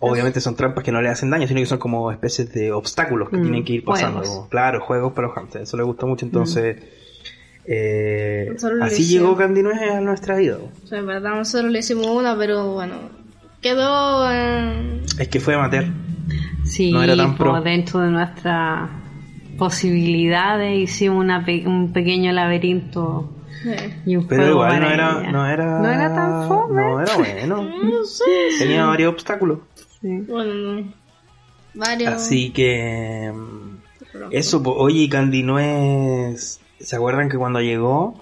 [0.00, 3.30] Obviamente son trampas que no le hacen daño, sino que son como especies de obstáculos
[3.30, 4.20] que Mm, tienen que ir pasando.
[4.20, 4.48] juegos.
[4.48, 6.76] claro, juegos para los hamsters, eso le gusta mucho, entonces...
[7.66, 8.48] eh,
[8.80, 9.08] así hicimos.
[9.22, 10.58] llegó Candy Nuez a nuestra vida.
[10.82, 12.94] O sea, en verdad nosotros le hicimos una, pero bueno,
[13.60, 15.02] quedó en...
[15.18, 15.86] Es que fue amateur.
[16.64, 17.60] Sí, No era tan pro.
[17.62, 18.90] dentro de nuestras
[19.58, 23.33] posibilidades hicimos una pe- un pequeño laberinto eh,
[24.06, 25.78] y un Pero juego igual no era, no era...
[25.80, 26.80] No era tan fome.
[26.82, 27.62] No era bueno.
[27.84, 28.24] no sé.
[28.58, 29.58] Tenía varios obstáculos.
[30.00, 30.18] Sí.
[30.28, 30.92] Bueno, no.
[31.74, 32.12] varios...
[32.14, 33.32] Así que...
[33.34, 36.60] mm, Eso, oye, Candy Nuez...
[36.80, 38.20] ¿Se acuerdan que cuando llegó...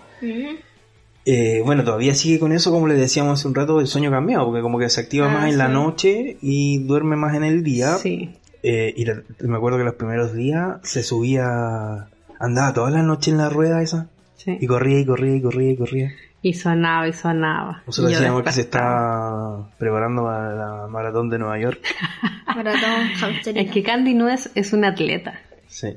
[1.24, 4.46] Eh, bueno, todavía sigue con eso, como le decíamos hace un rato, el sueño cambiado,
[4.46, 7.62] porque como que se activa Ah, más en la noche y duerme más en el
[7.62, 7.96] día.
[7.98, 8.34] Sí.
[8.64, 12.08] Eh, y la- me acuerdo que los primeros días se subía,
[12.40, 14.08] andaba toda la noche en la rueda esa,
[14.44, 14.58] sí.
[14.60, 16.12] y corría y corría y corría y corría.
[16.42, 17.82] Y sonaba y sonaba.
[17.86, 21.80] Nosotros Y decíamos que se está preparando para la maratón de Nueva York.
[22.46, 23.10] Maratón.
[23.54, 25.38] Es que Candy Nuez es una atleta.
[25.68, 25.96] Sí.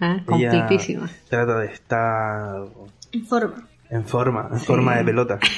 [0.00, 0.14] ¿ah?
[0.14, 1.08] Ella Completísima.
[1.28, 2.56] trata de estar
[3.12, 3.68] En forma.
[3.90, 5.38] en forma, en forma de pelota.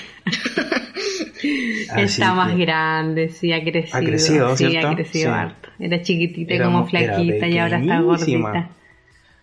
[1.97, 3.97] Está más grande, sí, ha crecido.
[3.99, 4.89] Ha crecido, sí, ¿cierto?
[4.89, 5.39] ha crecido Sí.
[5.39, 5.69] harto.
[5.79, 8.69] Era chiquitita Era como flaquita y ahora está gordita.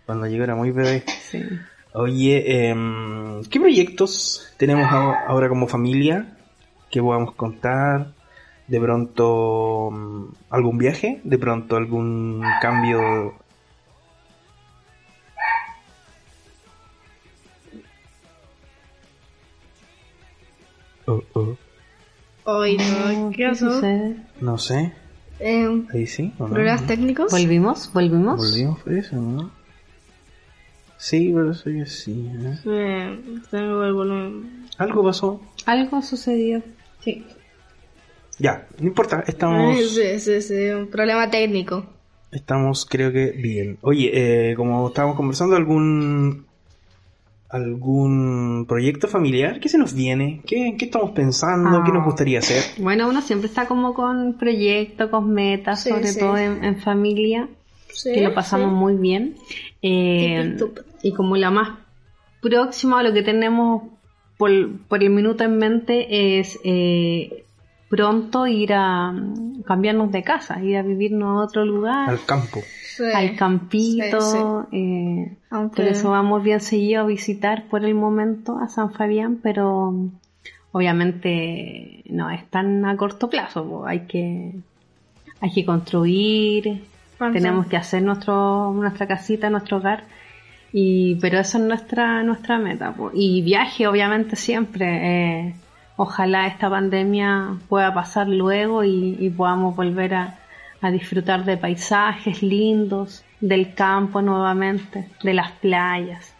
[0.06, 1.02] Cuando llegó era muy bebé.
[1.20, 1.42] Sí.
[1.94, 6.36] Oye, em, ¿qué proyectos tenemos ahora como familia
[6.90, 8.12] que podamos contar?
[8.66, 13.34] De pronto mm, algún viaje, de pronto algún cambio.
[21.06, 21.22] Oh,
[22.44, 23.72] oh, no, ¿qué pasó?
[23.72, 24.16] sucede?
[24.42, 24.92] no sé,
[25.40, 26.54] Eh, ahí sí, ¿o no?
[26.54, 27.30] ¿Problemas técnicos?
[27.30, 27.90] ¿Volvimos?
[27.94, 28.38] ¿Volvimos?
[28.38, 29.57] Volvimos por eso, ¿no?
[30.98, 32.28] Sí, pero soy así.
[32.28, 32.58] ¿eh?
[32.66, 33.18] Eh,
[33.50, 34.66] tengo el volumen.
[34.78, 35.40] Algo pasó.
[35.64, 36.60] Algo sucedió.
[37.00, 37.24] Sí.
[38.38, 39.78] Ya, no importa, estamos.
[39.94, 41.86] Sí, sí, sí, un problema técnico.
[42.30, 43.78] Estamos, creo que bien.
[43.80, 46.46] Oye, eh, como estábamos conversando, algún
[47.48, 50.42] algún proyecto familiar, ¿qué se nos viene?
[50.46, 51.82] ¿Qué, qué estamos pensando?
[51.82, 52.62] ¿Qué nos gustaría hacer?
[52.82, 56.20] Bueno, uno siempre está como con proyectos, con metas, Sí, sobre sí.
[56.20, 57.48] todo en, en familia,
[57.92, 58.74] Sí, que lo pasamos sí.
[58.74, 59.36] muy bien.
[59.82, 60.56] Eh,
[61.02, 61.78] y como la más
[62.40, 63.82] próxima, lo que tenemos
[64.36, 67.44] por, por el minuto en mente es eh,
[67.88, 72.60] pronto ir a mm, cambiarnos de casa, ir a vivirnos a otro lugar, Al campo.
[72.96, 73.04] Sí.
[73.14, 74.20] al campito.
[74.20, 74.38] Sí,
[74.76, 75.82] eh, Aunque...
[75.82, 80.10] por eso vamos bien seguido a visitar por el momento a San Fabián, pero mm,
[80.72, 84.54] obviamente no es tan a corto plazo, hay que
[85.40, 86.82] hay que construir,
[87.32, 90.04] Tenemos que hacer nuestro nuestra casita, nuestro hogar.
[90.72, 93.10] Y pero esa es nuestra nuestra meta, po.
[93.14, 94.86] y viaje obviamente siempre.
[95.48, 95.54] eh,
[95.96, 100.38] ojalá esta pandemia pueda pasar luego y, y podamos volver a,
[100.80, 106.34] a disfrutar de paisajes lindos, del campo nuevamente, de las playas.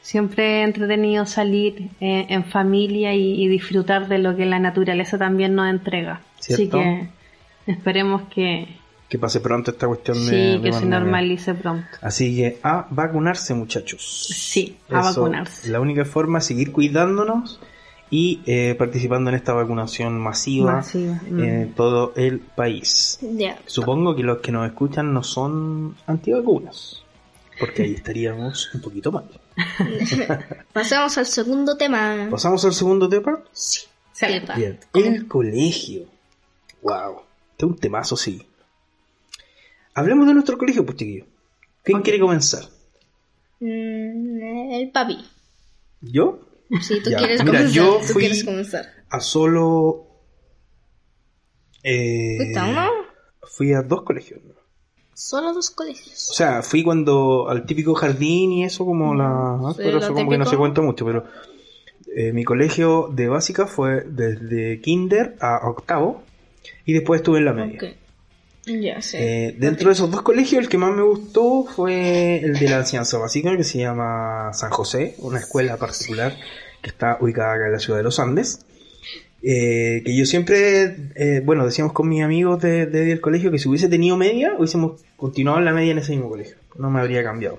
[0.00, 5.16] Siempre he entretenido salir eh, en familia y, y disfrutar de lo que la naturaleza
[5.18, 6.20] también nos entrega.
[6.40, 7.08] Así que
[7.66, 8.66] esperemos que,
[9.12, 10.30] Que pase pronto esta cuestión de.
[10.30, 11.86] sí, de que se normalice pronto.
[12.00, 14.00] Así que a vacunarse, muchachos.
[14.34, 15.68] Sí, a Eso, vacunarse.
[15.68, 17.60] La única forma es seguir cuidándonos
[18.08, 21.40] y eh, participando en esta vacunación masiva, Masiva, mm.
[21.44, 23.18] en todo el país.
[23.20, 23.58] Ya.
[23.66, 27.02] Supongo que los que nos escuchan no son antivacunas,
[27.60, 29.24] porque ahí estaríamos un poquito mal.
[30.72, 32.28] Pasamos al segundo tema.
[32.30, 33.40] ¿Pasamos al segundo tema?
[33.52, 33.82] Sí.
[34.12, 34.26] Sí.
[34.56, 34.78] Bien.
[34.94, 36.06] El colegio.
[36.80, 37.20] Wow.
[37.50, 38.46] Este es un temazo, sí.
[39.94, 41.26] Hablemos de nuestro colegio, pues, chiquillo.
[41.82, 42.62] ¿Quién quiere comenzar?
[43.60, 45.18] Mm, el papi.
[46.00, 46.40] ¿Yo?
[46.80, 48.86] Si tú Ya, quieres mira, comenzar, yo tú fui- quieres comenzar.
[49.10, 50.06] A solo...
[51.82, 52.88] Eh, ¿Fuiste a uno?
[53.42, 54.40] Fui a dos colegios.
[55.14, 56.34] Solo dos O colegios.
[56.34, 59.26] sea, fui cuando al típico jardín y eso como la...
[59.54, 59.72] ¿ah?
[59.76, 61.24] Sí, pero eso como que no se cuenta mucho, pero...
[62.16, 66.22] eh, mi colegio de básica fue desde kinder a octavo
[66.86, 67.78] y después estuve en la media.
[67.82, 67.96] Ok.
[68.66, 69.48] Ya sé.
[69.48, 72.78] Eh, dentro de esos dos colegios, el que más me gustó fue el de la
[72.78, 76.36] enseñanza básica, que se llama San José, una escuela particular
[76.80, 78.64] que está ubicada acá en la ciudad de los Andes.
[79.44, 83.58] Eh, que yo siempre, eh, bueno, decíamos con mis amigos de, de- del colegio que
[83.58, 86.56] si hubiese tenido media, hubiésemos continuado en la media en ese mismo colegio.
[86.78, 87.58] No me habría cambiado.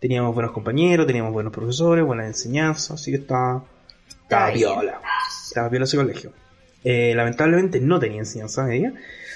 [0.00, 3.64] Teníamos buenos compañeros, teníamos buenos profesores, buenas enseñanzas, así que estaba,
[4.08, 5.00] estaba piola.
[5.48, 6.32] Estaba piola ese colegio.
[6.84, 8.92] Eh, lamentablemente no tenía enseñanza media,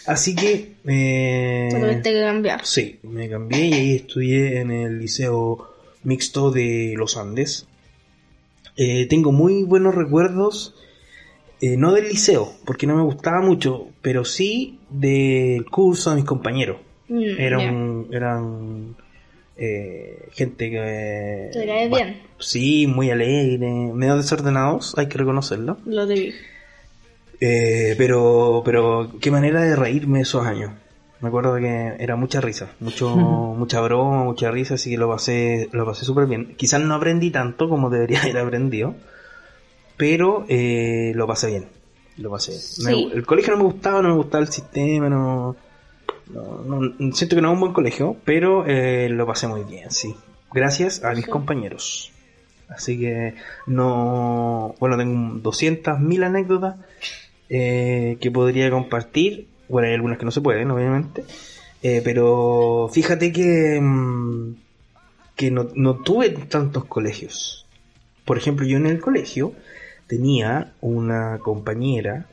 [0.06, 0.74] así que...
[0.86, 2.64] eh, Te tuviste que cambiar.
[2.66, 5.72] Sí, me cambié y ahí estudié en el liceo
[6.04, 7.66] mixto de los Andes.
[8.76, 10.74] Eh, tengo muy buenos recuerdos,
[11.60, 16.24] eh, no del liceo, porque no me gustaba mucho, pero sí del curso de mis
[16.26, 16.76] compañeros.
[17.08, 18.96] Mm, Eran, eran
[19.56, 21.50] eh, gente que...
[21.54, 22.22] Bueno, bien.
[22.38, 25.78] Sí, muy alegre, medio desordenados, hay que reconocerlo.
[25.86, 25.92] ya.
[25.92, 26.34] Lo de
[27.40, 30.72] Eh, pero, pero qué manera de reírme esos años.
[31.20, 35.68] Me acuerdo que era mucha risa, mucho, mucha broma, mucha risa, así que lo pasé,
[35.72, 36.54] lo pasé súper bien.
[36.56, 38.94] Quizás no aprendí tanto como debería haber aprendido,
[39.96, 41.66] pero eh, lo pasé bien.
[42.18, 42.52] Lo pasé.
[42.84, 43.10] Me- Sí.
[43.12, 45.56] el colegio no me gustaba, no me gustaba el sistema, no,
[46.32, 49.90] no, no- siento que no es un buen colegio, pero eh, lo pasé muy bien,
[49.90, 50.14] sí.
[50.52, 51.30] Gracias a mis Sí.
[51.30, 52.12] compañeros.
[52.68, 53.34] Así que
[53.66, 56.76] no, bueno, tengo 200.000 anécdotas
[57.48, 59.48] eh, que podría compartir.
[59.68, 61.24] Bueno, hay algunas que no se pueden, obviamente.
[61.82, 64.54] Eh, pero fíjate que, mm,
[65.36, 67.66] que no, no tuve tantos colegios.
[68.24, 69.52] Por ejemplo, yo en el colegio
[70.06, 72.26] tenía una compañera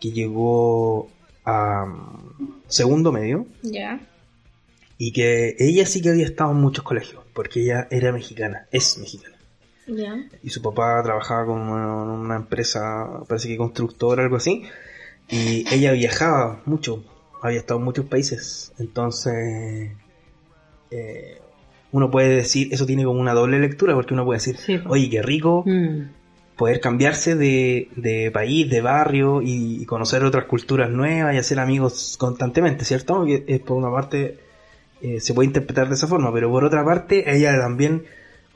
[0.00, 1.10] que llegó
[1.44, 4.00] a mm, segundo medio Ya.
[4.98, 8.98] y que ella sí que había estado en muchos colegios, porque ella era mexicana, es
[8.98, 9.37] mexicana
[10.42, 14.64] Y su papá trabajaba con una, una empresa, parece que constructora, algo así,
[15.30, 17.04] y ella viajaba mucho,
[17.42, 19.92] había estado en muchos países, entonces
[20.90, 21.38] eh,
[21.92, 25.08] uno puede decir, eso tiene como una doble lectura, porque uno puede decir, Sí, oye,
[25.08, 26.10] qué rico Mm.
[26.56, 32.16] poder cambiarse de, de país, de barrio y, conocer otras culturas nuevas y hacer amigos
[32.18, 33.24] constantemente, ¿cierto?
[33.24, 34.38] Que es por una parte
[35.00, 38.02] eh, se puede interpretar de esa forma, pero por otra parte ella también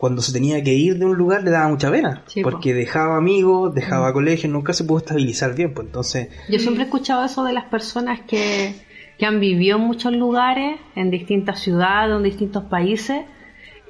[0.02, 2.50] cuando se tenía que ir de un lugar le daba mucha pena, Sí, po.
[2.50, 6.86] porque dejaba amigos, dejaba colegio, nunca se pudo estabilizar bien, pues entonces Yo siempre he
[6.86, 8.74] escuchado eso de las personas que,
[9.16, 13.20] que han vivido en muchos lugares, en distintas ciudades, en distintos países,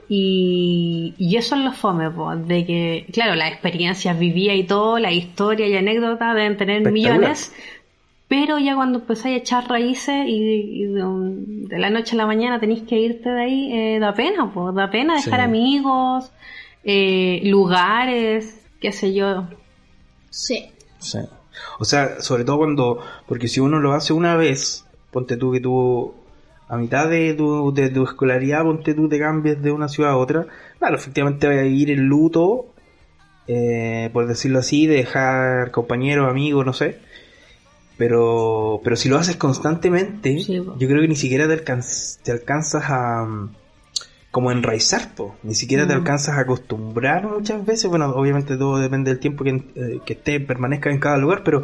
[0.07, 4.99] y, y eso es lo fome, po, de que, claro, las experiencias vividas y todo,
[4.99, 7.55] la historia y anécdotas deben tener millones,
[8.35, 10.37] pero ya cuando empezáis a echar raíces y,
[10.81, 13.99] y de, un- de la noche a la mañana tenéis que irte de ahí, eh,
[14.01, 15.45] da pena, pues, da pena dejar Sí.
[15.45, 16.33] amigos,
[16.83, 19.49] eh, lugares, qué sé yo.
[20.31, 20.71] Sí.
[20.99, 21.19] Sí.
[21.79, 25.61] O sea, sobre todo cuando, porque si uno lo hace una vez, ponte tú que
[25.61, 26.15] tú,
[26.69, 30.17] a mitad de tu, de tu escolaridad, ponte tú te cambies de una ciudad a
[30.17, 30.47] otra,
[30.79, 32.65] claro, efectivamente va a vivir el luto,
[33.47, 37.12] eh, por decirlo así, de dejar compañeros, amigos, no sé.
[38.03, 42.33] Pero, pero si lo haces constantemente, Sí, yo creo que ni siquiera te, alcanz- te
[42.33, 43.51] alcanzas a mm,
[44.33, 45.37] como enraizar, po.
[45.45, 45.99] ni siquiera te Mm.
[45.99, 47.89] alcanzas a acostumbrar muchas veces.
[47.89, 51.63] Bueno, obviamente todo depende del tiempo que, eh, que esté, permanezca en cada lugar, pero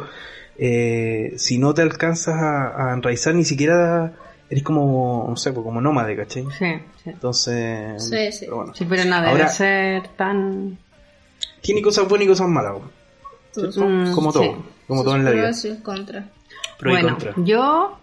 [0.57, 4.13] eh, si no te alcanzas a, a enraizar, ni siquiera
[4.49, 6.43] eres como, no sé, po, como nómade, ¿cachai?
[6.57, 6.65] Sí,
[7.03, 7.09] sí.
[7.09, 8.45] Entonces, Sí, sí.
[8.45, 8.73] pero bueno.
[8.75, 10.77] Sí, pero debe Ahora- ser tan...
[11.61, 12.75] tiene cosas buenas y cosas malas.
[13.57, 14.51] Mm, como todo, sí.
[14.89, 15.51] Como todo en la vida.
[15.51, 16.25] Y contras.
[16.77, 17.33] Pro y bueno, contra.
[17.37, 17.99] yo,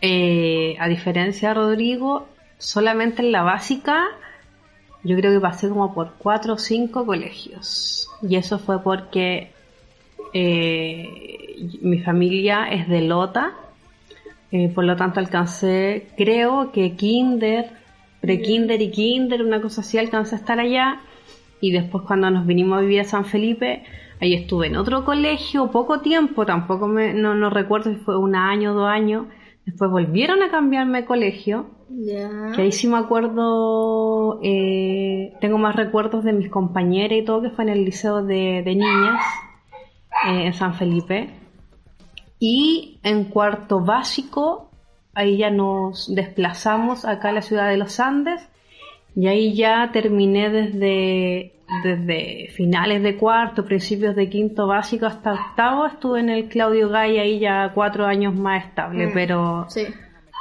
[0.00, 2.26] eh, a diferencia de Rodrigo,
[2.58, 4.06] solamente en la básica,
[5.04, 8.08] yo creo que pasé como por cuatro o cinco colegios.
[8.22, 9.52] Y eso fue porque
[10.32, 13.52] eh, mi familia es de Lota,
[14.50, 17.70] eh, por lo tanto alcancé, creo que kinder,
[18.20, 21.00] pre-kinder y kinder, una cosa así, alcancé a estar allá.
[21.60, 23.84] Y después cuando nos vinimos a vivir a San Felipe,
[24.20, 28.34] ahí estuve en otro colegio, poco tiempo, tampoco me, no, no recuerdo si fue un
[28.36, 29.26] año o dos años.
[29.66, 32.52] Después volvieron a cambiarme de colegio, Ya.
[32.54, 37.50] que ahí sí me acuerdo, eh, tengo más recuerdos de mis compañeras y todo, que
[37.50, 39.22] fue en el liceo de, de niñas,
[40.28, 41.30] eh, en San Felipe.
[42.38, 44.70] Y en cuarto básico,
[45.14, 48.46] ahí ya nos desplazamos acá a la ciudad de los Andes,
[49.16, 55.86] y ahí ya terminé desde, desde finales de cuarto, principios de quinto básico hasta octavo,
[55.86, 59.10] estuve en el Claudio Gay ahí ya cuatro años más estable, Mm.
[59.14, 59.82] pero Sí.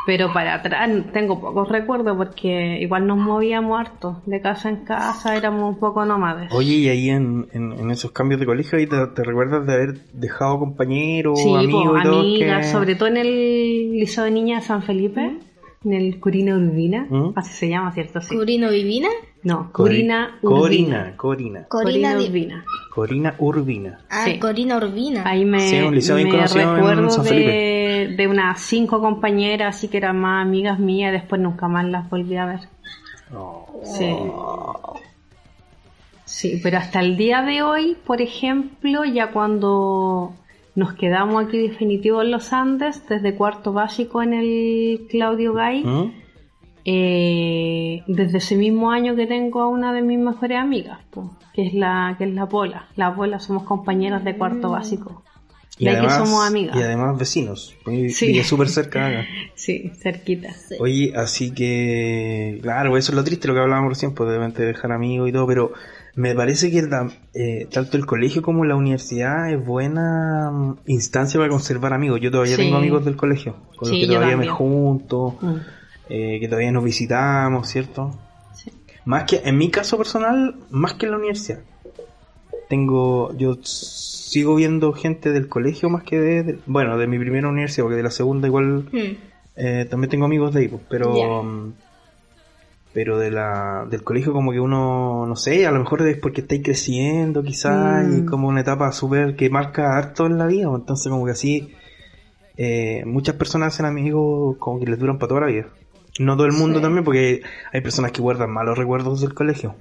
[0.05, 4.21] pero para atrás tengo pocos recuerdos porque igual nos movíamos harto.
[4.25, 6.51] De casa en casa éramos un poco nómades.
[6.53, 9.73] Oye, y ahí en, en, en esos cambios de colegio, ahí te, te recuerdas de
[9.73, 12.19] haber dejado compañeros, sí, amigos pues, y todo?
[12.19, 15.37] amigas, que- sobre todo en el Liceo de Niñas de San Felipe,
[15.85, 17.33] en el Curina Urbina, ¿Mm?
[17.35, 18.21] así se llama, ¿cierto?
[18.21, 18.35] Sí.
[18.35, 19.09] ¿Curino Vivina?
[19.43, 21.15] no, Corina, Urbina.
[21.17, 21.65] Corina.
[21.67, 22.65] Corina, Di- Urbina.
[22.93, 23.99] Corina Urbina.
[24.09, 24.39] Ah, Sí.
[24.39, 25.23] Corina Urbina.
[25.25, 29.01] Ahí me, Sí, un liceo bien me conocido en recuerdo San de, de unas cinco
[29.01, 32.59] compañeras, así que eran más amigas mías, después nunca más las volví a ver.
[33.35, 33.81] Oh.
[33.83, 34.15] Sí.
[36.25, 40.33] Sí, pero hasta el día de hoy, por ejemplo, ya cuando
[40.75, 46.11] nos quedamos aquí definitivo en los Andes, desde cuarto básico en el Claudio Gay, ¿Mm?
[46.85, 51.67] eh, desde ese mismo año que tengo a una de mis mejores amigas, po, que
[51.67, 52.87] es la que es la Pola.
[52.95, 55.23] La Pola somos compañeras de cuarto básico.
[55.77, 56.75] Y de ahí además, que somos amigas.
[56.77, 57.75] y además vecinos.
[57.85, 58.43] Vive Sí.
[58.43, 59.25] súper cerca acá.
[59.55, 60.49] Sí, cerquita.
[60.79, 64.91] Oye, así que, claro, eso es lo triste, lo que hablábamos recién, pues de dejar
[64.91, 65.73] amigos y todo, pero
[66.15, 71.39] me parece que la- eh, tanto el colegio como la universidad es buena mm, instancia
[71.39, 72.19] para conservar amigos.
[72.21, 72.61] Yo todavía Sí.
[72.63, 75.55] tengo amigos del colegio, con Sí, los que todavía me junto, Mm.
[76.09, 78.17] eh, que todavía nos visitamos, ¿cierto?
[78.53, 78.71] Sí.
[79.05, 81.59] Más que, en mi caso personal, más que en la universidad.
[82.69, 87.47] Tengo, yo sigo viendo gente del colegio más que de, de- bueno, de mi primera
[87.49, 89.17] universidad, porque de la segunda igual Hmm.
[89.55, 91.13] eh, también tengo amigos de ahí, pues, pero.
[92.93, 96.41] Pero de la del colegio como que uno, no sé, a lo mejor es porque
[96.41, 98.25] estáis creciendo quizás y Mm.
[98.25, 101.73] como una etapa súper que marca harto en la vida, entonces como que así
[102.55, 105.67] eh, muchas personas hacen amigos como que les duran para toda la vida.
[106.19, 106.83] No todo el mundo Sí.
[106.83, 109.73] también, porque hay personas que guardan malos recuerdos del colegio.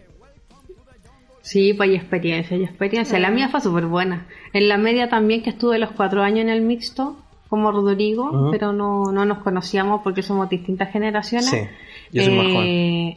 [1.43, 3.19] Sí, pues hay experiencia, hay experiencia.
[3.19, 4.27] La mía fue súper buena.
[4.53, 7.17] En la media también, que estuve los cuatro años en el mixto,
[7.49, 11.51] como Rodrigo, pero no, no nos conocíamos porque somos distintas generaciones.
[11.51, 11.59] Sí,
[12.13, 12.69] yo soy más joven.
[12.69, 13.17] Eh,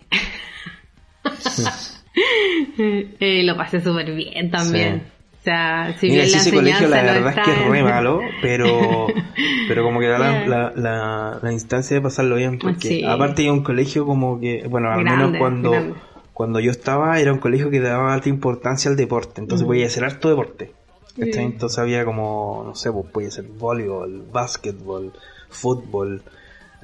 [3.19, 4.99] eh, lo pasé súper bien también.
[5.03, 5.11] Sí.
[5.41, 7.83] O sea, si Mira, bien la ese colegio la no verdad es que es re
[7.83, 9.07] malo, pero,
[9.67, 10.47] pero como que da la, Yeah.
[10.47, 13.03] la, la, la instancia de pasarlo bien, porque Sí.
[13.05, 15.93] aparte hay un colegio como que, bueno, al menos cuando, grande.
[16.33, 19.67] cuando yo estaba era un colegio que daba alta importancia al deporte, entonces Mm.
[19.67, 20.71] podía hacer harto deporte.
[21.17, 25.13] Entonces había como, no sé, pues podía ser voleibol, básquetbol,
[25.49, 26.23] fútbol,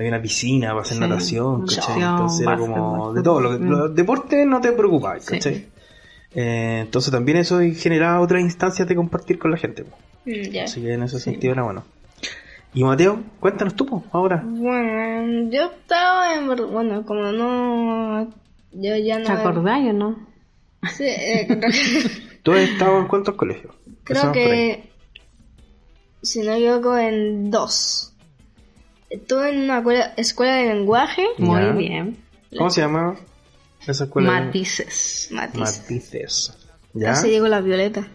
[0.02, 2.02] había una piscina para hacer Sí, natación, ¿cachai?
[2.02, 3.70] Entonces era como de todo, lo fútbol.
[3.70, 5.32] los deportes no te preocupabas, Sí.
[5.34, 5.68] ¿cachai?
[6.34, 9.84] Eh, entonces también eso generaba otras instancias de compartir con la gente.
[10.26, 10.58] Mm.
[10.64, 11.84] Así que en ese sentido era bueno.
[12.74, 14.42] Y Mateo, cuéntanos tú po, ahora.
[14.46, 16.48] Bueno, yo estaba en...
[16.72, 18.30] Bueno, como no...
[18.72, 19.26] Yo ya no...
[19.26, 20.28] ¿Te acordáis o no?
[20.96, 22.10] Sí, eh, creo que-
[22.44, 23.74] ¿Tú has estado en cuántos colegios?
[24.06, 24.90] Creo Empezamos que,
[26.22, 28.11] si no equivoco, en dos.
[29.12, 29.84] Estuve en una
[30.17, 31.71] escuela, de lenguaje, Muy Ya.
[31.74, 32.17] bien.
[32.58, 33.17] ¿Cómo se llama
[33.88, 34.32] esa escuela?
[34.32, 35.28] Matices.
[35.32, 35.60] Matiz.
[35.60, 36.54] Matices.
[36.93, 37.12] ¿Ya?
[37.12, 38.08] Así digo la violeta.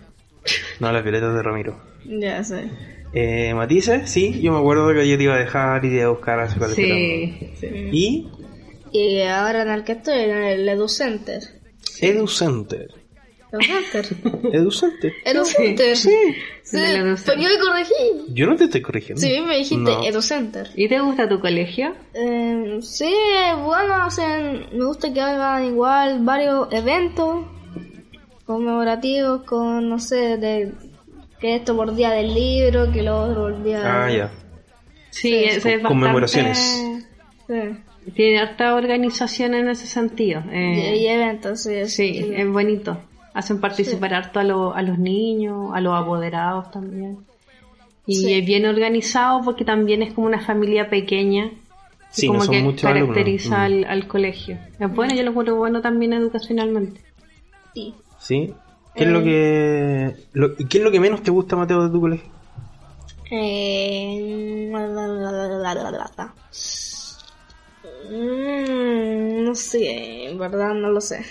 [0.81, 1.81] No, las violetas de Ramiro.
[2.05, 2.71] Ya sé.
[3.13, 6.07] Eh, Matices, sí, yo me acuerdo que yo te iba a dejar y te iba
[6.07, 6.75] a buscar a colegio.
[6.95, 7.67] Sí, sí.
[7.93, 8.29] Y
[8.93, 11.43] Y ahora en el que estoy, en el EduCenter.
[12.01, 12.11] EduCenter.
[12.17, 13.06] EduCenter.
[13.53, 15.15] EduCenter.
[15.25, 15.97] EduCenter.
[15.97, 16.11] Sí.
[16.63, 18.25] Sí, pues yo me corregí.
[18.35, 19.21] Yo no te estoy corrigiendo.
[19.21, 20.03] Sí, me dijiste No.
[20.03, 20.71] EduCenter.
[20.75, 21.95] ¿Y te gusta tu colegio?
[22.15, 23.13] Eh, sí,
[23.65, 27.47] bueno, hacen, me gusta que hagan igual varios eventos
[28.45, 30.73] conmemorativos con, no sé, de
[31.41, 33.81] que esto por día del libro, que lo otro por día...
[34.07, 34.31] Ah, ya.
[35.11, 35.35] Sí, Sí.
[35.45, 36.59] ese es bastante- Conmemoraciones.
[37.47, 37.55] Sí.
[38.15, 40.43] Tiene harta organización en ese sentido.
[40.53, 41.87] Eh, Y, y eventos, sí.
[41.89, 42.99] sí, es bonito.
[43.37, 47.19] Hacen participar harto a, lo, a los niños, a los apoderados también.
[48.07, 51.51] Y es bien organizado porque también es como una familia pequeña.
[52.09, 53.85] Sí, como que caracteriza mm.
[53.89, 54.57] al, colegio.
[54.81, 57.03] Es bueno, yo lo encuentro bueno también educacionalmente.
[57.75, 57.95] Sí.
[58.19, 58.55] ¿Sí?
[58.95, 60.17] ¿Qué, es lo eh.
[60.33, 62.31] que, ¿Qué es lo que menos te gusta, Mateo, de tu colegio?
[63.31, 64.71] Eh...
[68.11, 71.23] Mm, no sé, en verdad no lo sé.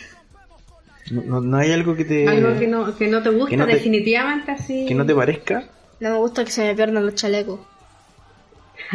[1.12, 3.58] No, no- no hay algo que te Algo que no, que no te gusta, que
[3.58, 4.86] no te- definitivamente así.
[4.88, 5.64] que no te parezca.
[6.00, 7.60] No me gusta que se me pierdan los chalecos.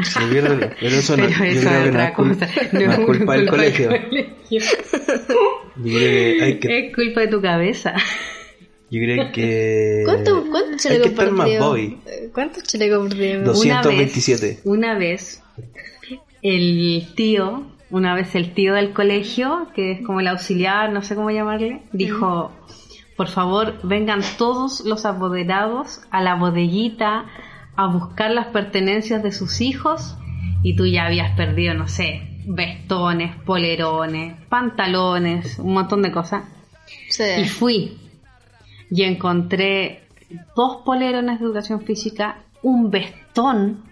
[0.02, 2.14] Se pierde lo- pero eso no, Pero yo eso creo es que no otra es,
[2.14, 2.48] cul- cosa.
[2.72, 3.88] no es culpa del colegio.
[3.88, 4.26] colegio.
[4.50, 7.94] Yo creo que hay que, Es culpa de tu cabeza.
[8.90, 11.98] yo creo que ¿Cuántos hay chalecos estar más boy.
[12.34, 13.44] ¿Cuántos chalecos perdidos?
[13.44, 13.64] Dos.
[13.64, 14.46] Una 227.
[14.46, 15.42] vez, una vez,
[16.42, 21.14] el tío, una vez el tío del colegio, que es como el auxiliar, no sé
[21.14, 22.52] cómo llamarle, dijo,
[23.16, 27.26] por favor, vengan todos los apoderados a la bodeguita
[27.76, 30.16] a buscar las pertenencias de sus hijos
[30.62, 36.44] y tú ya habías perdido, no sé, vestones, polerones, pantalones, un montón de cosas.
[37.38, 37.98] Y fui
[38.90, 40.02] y encontré
[40.56, 43.84] dos polerones de educación física, un vestón,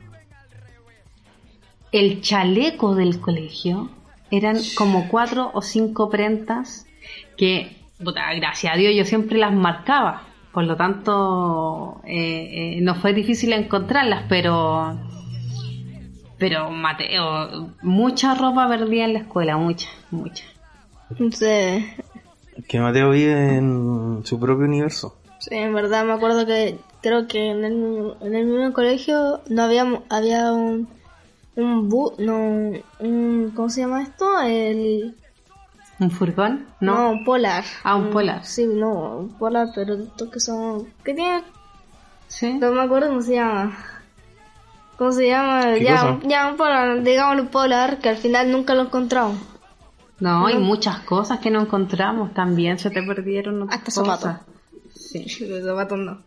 [1.92, 3.90] el chaleco del colegio.
[4.30, 6.86] Eran como cuatro o cinco prendas
[7.36, 10.22] que, puta, gracias a Dios, yo siempre las marcaba.
[10.52, 14.98] Por lo tanto, eh, eh, no fue difícil encontrarlas, pero...
[16.38, 20.44] Pero, Mateo, mucha ropa perdida en la escuela, mucha, mucha.
[21.32, 21.86] Sí.
[22.68, 25.16] Que Mateo vive en su propio universo.
[25.40, 29.62] Sí, en verdad me acuerdo que creo que en el, en el mismo colegio no
[29.62, 30.88] había, había un,
[31.58, 34.40] un bu, no, un, ¿cómo se llama esto?
[34.42, 35.16] El,
[36.00, 36.66] ¿Un furgón?
[36.80, 37.10] no, No.
[37.10, 37.64] un polar.
[37.82, 38.44] Ah, un polar.
[38.44, 41.42] Sí, no, un polar, pero estos que son, ¿qué tiene?
[42.28, 42.54] ¿Sí?
[42.54, 43.76] No me acuerdo cómo se llama.
[44.96, 45.74] ¿Cómo se llama?
[45.74, 49.36] ¿Qué Ya, ya un polar, digamos un polar, que al final nunca lo encontramos.
[50.20, 52.78] No, hay muchas cosas que no encontramos también.
[52.78, 54.20] Se te perdieron otras Hasta cosas.
[54.20, 54.46] zapatos.
[54.94, 55.26] Sí.
[55.46, 56.18] Los zapatos no.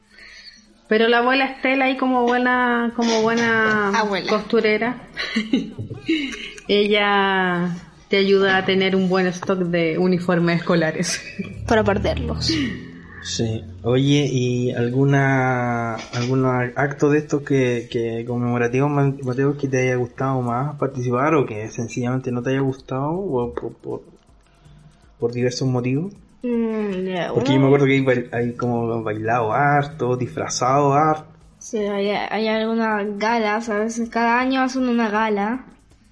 [0.92, 4.28] Pero la abuela Estela ahí como buena, como buena Abuela.
[4.28, 5.08] costurera,
[6.68, 7.76] ella
[8.10, 11.22] te ayuda a tener un buen stock de uniformes escolares.
[11.66, 12.54] Para perderlos.
[13.24, 13.64] Sí.
[13.84, 19.96] Oye, ¿y alguna algún acto de estos que, que conmemorativo, Ma- Mateo, que te haya
[19.96, 24.02] gustado más participar o que sencillamente no te haya gustado o por, por,
[25.20, 26.14] por diversos motivos?
[26.44, 31.28] Mm, Porque uno- yo me acuerdo que hay, como bailado harto, disfrazado harto.
[31.60, 35.66] Sí, hay, hay algunas galas, a veces cada año hacen una gala,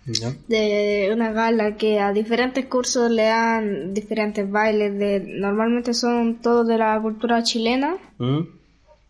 [0.06, 0.34] ¿no?
[0.48, 6.68] de una gala que a diferentes cursos le dan diferentes bailes, de normalmente son todos
[6.68, 8.42] de la cultura chilena, ¿Mm?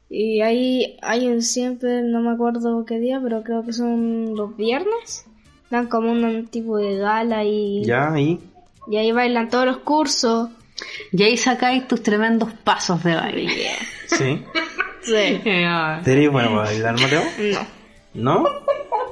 [0.10, 4.56] y ahí hay un siempre, no me acuerdo qué día, pero creo que son los
[4.56, 5.26] viernes,
[5.70, 8.40] dan como un tipo de gala y, Ya, ahí.
[8.88, 10.50] y ahí bailan todos los cursos.
[11.12, 13.48] Y ahí sacáis tus tremendos pasos de baile.
[14.08, 14.44] Sí.
[15.04, 15.42] Sí.
[16.04, 17.22] ¿Serías bueno para bailar, Mateo?
[18.14, 18.50] No, ¿No?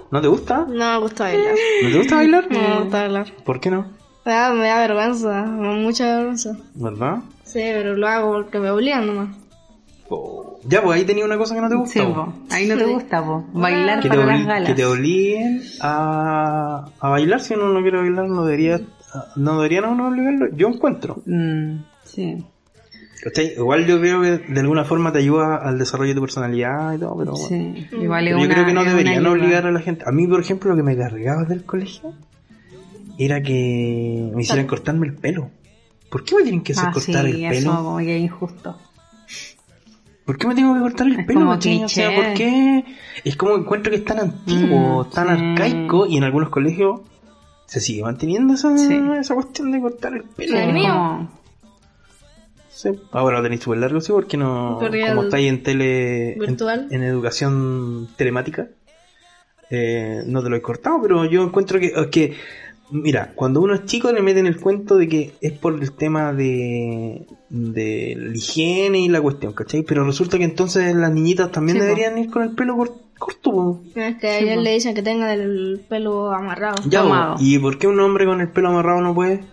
[0.09, 0.65] ¿No te gusta?
[0.67, 1.55] no me gusta bailar.
[1.83, 2.47] ¿No te gusta bailar?
[2.49, 3.33] No me gusta bailar.
[3.45, 3.85] ¿Por qué no?
[4.25, 6.57] Me da, me da vergüenza, me da mucha vergüenza.
[6.73, 7.17] ¿Verdad?
[7.43, 9.35] Sí, pero lo hago porque me obligan nomás.
[10.09, 10.59] Oh.
[10.63, 11.93] Ya, pues ahí tenía una cosa que no te gusta.
[11.93, 12.33] Sí, po.
[12.49, 13.45] ahí no te gusta, po.
[13.53, 14.69] bailar que, te para las galas.
[14.69, 17.39] que te obliguen a, a bailar.
[17.39, 18.81] Si uno no quiere bailar, no debería,
[19.35, 20.47] no deberían a uno obligarlo.
[20.55, 21.21] Yo encuentro.
[21.25, 22.45] Mm, sí.
[23.23, 23.53] ¿Cachai?
[23.57, 26.99] Igual yo creo que de alguna forma te ayuda al desarrollo de tu personalidad y
[26.99, 27.47] todo, pero bueno.
[27.47, 30.03] Sí, igual es Pero yo una- creo que no deberían obligar a la gente.
[30.07, 32.13] A mí, por ejemplo, lo que me cargaba del colegio
[33.17, 35.49] era que me hicieran cortarme el pelo.
[36.11, 37.83] ¿Por qué me tienen que hacer Ah, cortar sí, el eso pelo?
[37.83, 38.77] como que es injusto.
[40.25, 41.39] ¿Por qué me tengo que cortar el Es pelo?
[41.39, 41.51] como?
[41.85, 42.13] O sea.
[42.15, 42.83] ¿por qué?
[43.23, 45.43] Es como encuentro que es tan antiguo, Mm, tan sí.
[45.43, 47.01] arcaico, y en algunos colegios
[47.67, 48.99] se sigue manteniendo esa, Sí.
[49.19, 50.57] esa cuestión de cortar el pelo.
[50.57, 50.87] Sí.
[50.87, 51.37] Como-
[52.69, 52.89] Sí.
[53.11, 56.87] Ahora lo tenéis súper largo, sí, porque no, Porque como estáis en tele, en, virtual.
[56.91, 58.67] en educación telemática,
[59.71, 62.35] eh, no te lo he cortado, pero yo encuentro que, es que,
[62.91, 66.33] mira, cuando uno es chico le meten el cuento de que es por el tema
[66.33, 69.81] de, de la higiene y la cuestión, ¿cachai?
[69.81, 73.51] Pero resulta que entonces las niñitas también Sí, deberían ir con el pelo cor- corto,
[73.51, 73.81] po.
[73.95, 74.61] Es que a Sí, ellos po.
[74.63, 76.75] le dicen que tengan el pelo amarrado.
[76.85, 77.07] Ya, po.
[77.09, 77.35] Tomado.
[77.39, 79.43] ¿Y por qué un hombre con el pelo amarrado no puede?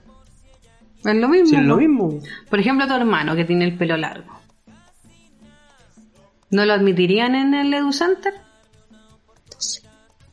[1.04, 1.58] Es lo mismo.
[1.58, 2.18] Es lo mismo.
[2.48, 4.32] Por ejemplo, tu hermano que tiene el pelo largo.
[6.50, 8.32] ¿No lo admitirían en el EduCenter?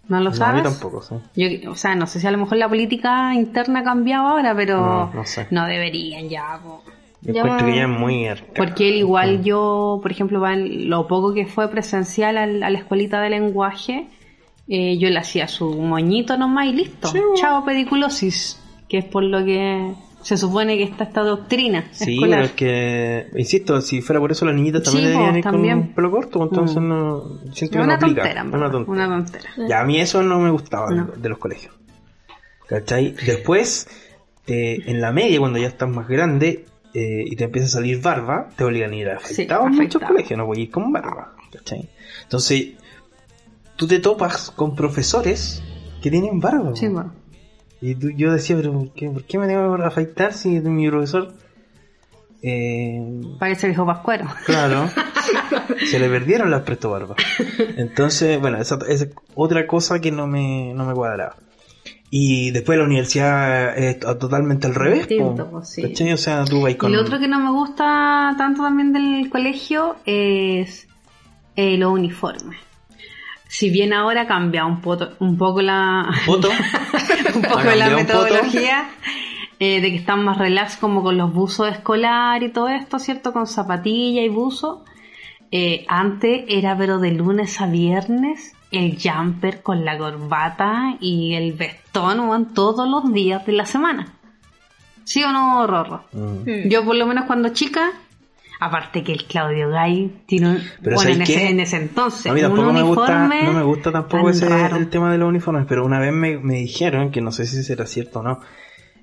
[0.08, 0.64] ¿No lo No, a sabes?
[0.64, 1.16] mí tampoco, sí.
[1.62, 4.54] Yo, o sea, no sé si a lo mejor la política interna ha cambiado ahora,
[4.56, 5.48] pero No, no sé.
[5.52, 6.60] no deberían ya.
[6.62, 6.84] po.
[7.24, 7.72] Yo Ya encuentro va.
[7.74, 8.54] que ya es muy arcaico.
[8.56, 13.22] Porque él igual yo, por ejemplo, lo poco que fue presencial al- a la escuelita
[13.22, 14.08] de lenguaje,
[14.68, 17.10] eh, yo le hacía su moñito nomás y listo.
[17.10, 17.20] Sí.
[17.36, 18.60] Chao pediculosis,
[18.90, 19.94] que es por lo que
[20.24, 22.40] se supone que está esta doctrina Sí, escolar.
[22.40, 25.44] pero es que, insisto, si fuera por eso las niñitas también Sí, deberían po, ir
[25.44, 25.82] también.
[25.84, 26.88] con pelo corto, entonces Mm.
[26.88, 28.22] no, siento que una no aplica.
[28.24, 28.92] tontera, una tontera.
[29.08, 29.50] una tontera.
[29.68, 31.06] Ya a mí eso no me gustaba No.
[31.16, 31.74] de los colegios.
[32.68, 33.16] ¿Cachai?
[33.26, 33.88] Después,
[34.48, 38.02] eh, en la media, cuando ya estás más grande eh, y te empieza a salir
[38.02, 40.92] barba, te obligan a ir a Sí, en muchos colegios, no voy a ir con
[40.92, 41.36] barba.
[41.52, 41.90] ¿Cachai?
[42.24, 42.70] Entonces,
[43.76, 45.62] tú te topas con profesores
[46.02, 46.76] que tienen barba.
[46.76, 47.14] Sí, bueno.
[47.82, 50.88] Y tú- yo decía, pero ¿por qué, por qué me tengo que afeitar si mi
[50.90, 51.34] profesor...
[52.44, 54.26] Eh, Parece viejo pascuero.
[54.46, 54.90] Claro.
[55.86, 57.16] Se le perdieron las presto barba.
[57.78, 61.36] Entonces, bueno, esa esa es otra cosa que no me, no me cuadraba.
[62.14, 65.08] Y después la universidad es to- totalmente al revés.
[65.08, 65.52] Distinto, po.
[65.60, 65.82] pues, sí.
[65.84, 66.12] ¿Cachai?
[66.12, 66.92] O sea, tú vas con...
[66.92, 70.88] Y lo otro que no me gusta tanto también del colegio es
[71.56, 72.60] eh, los uniformes.
[73.48, 76.42] Si bien ahora cambia un, poto- un poco la, un
[77.44, 78.90] poco la metodología
[79.60, 83.32] eh, de que están más relax como con los buzos escolar y todo esto, ¿cierto?
[83.32, 84.84] Con zapatilla y buzo.
[85.52, 91.54] Eh, antes era pero de lunes a viernes el jumper con la corbata y el
[91.54, 94.14] vestón weón, todos los días de la semana.
[95.04, 96.06] ¿Sí o no, Rorro?
[96.14, 96.70] Mm.
[96.70, 97.92] Yo por lo menos cuando chica,
[98.60, 101.50] aparte que el Claudio Gay tiene un, Pero bueno, en ¿sabes ese, qué?
[101.50, 104.78] en ese entonces, A mí un tampoco me gusta, no me gusta tampoco ese raro.
[104.78, 107.62] el tema de los uniformes, pero una vez me, me dijeron, que no sé si
[107.64, 108.40] será cierto o no,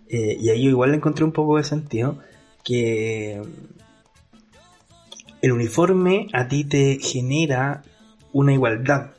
[0.09, 2.19] eh, y ahí yo igual le encontré un poco de sentido,
[2.65, 3.43] que
[5.43, 7.83] el uniforme a ti te genera
[8.33, 9.11] una igualdad.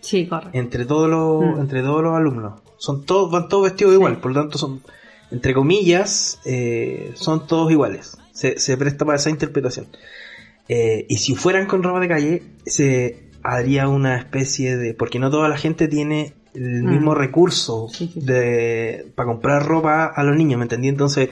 [0.00, 0.56] Sí, correcto.
[0.58, 1.60] entre todos los, Mm.
[1.60, 2.60] entre todos los alumnos.
[2.78, 4.80] Son todos, van todos vestidos igual, por lo tanto son,
[5.30, 8.16] entre comillas, eh, son todos iguales.
[8.32, 9.86] Se, se presta para esa interpretación.
[10.68, 15.30] Eh, y si fueran con ropa de calle, se haría una especie de, porque no
[15.30, 16.90] toda la gente tiene el Mm.
[16.90, 18.26] mismo recurso Sí, sí, sí.
[18.26, 20.88] de para comprar ropa a los niños, ¿me entendí?
[20.88, 21.30] Entonces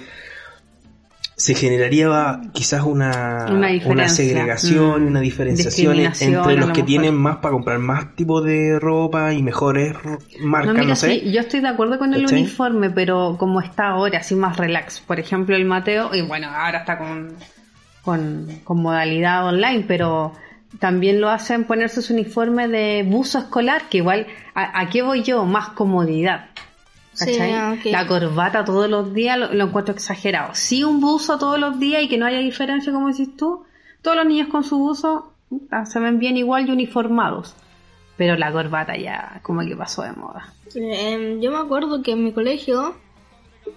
[1.39, 3.47] se generaría quizás una,
[3.85, 5.07] Una segregación, Mm.
[5.09, 9.43] una diferenciación entre los lo que tienen más para comprar más tipo de ropa y
[9.43, 9.95] mejores
[10.41, 11.21] marcas, No, no, mira, sé.
[11.21, 12.41] sí, yo estoy de acuerdo con el ¿Cachai?
[12.41, 15.01] uniforme, pero como está ahora, así más relax.
[15.01, 17.35] Por ejemplo, el Mateo, y bueno, ahora está con,
[18.03, 20.33] con, con modalidad online, pero
[20.79, 25.23] también lo hacen ponerse su uniforme de buzo escolar, que igual, ¿a, a qué voy
[25.23, 25.45] yo?
[25.45, 26.47] Más comodidad.
[27.21, 27.77] Ah.
[27.85, 30.55] La corbata todos los días lo, lo encuentro exagerado.
[30.55, 33.65] Sí, un buzo todos los días y que no haya diferencia, como decís tú.
[34.03, 35.33] Todos los niños con su buzo
[35.85, 37.55] se ven bien igual y uniformados.
[38.17, 40.53] Pero la corbata ya como que pasó de moda.
[40.75, 42.95] Eh, yo me acuerdo que en mi colegio,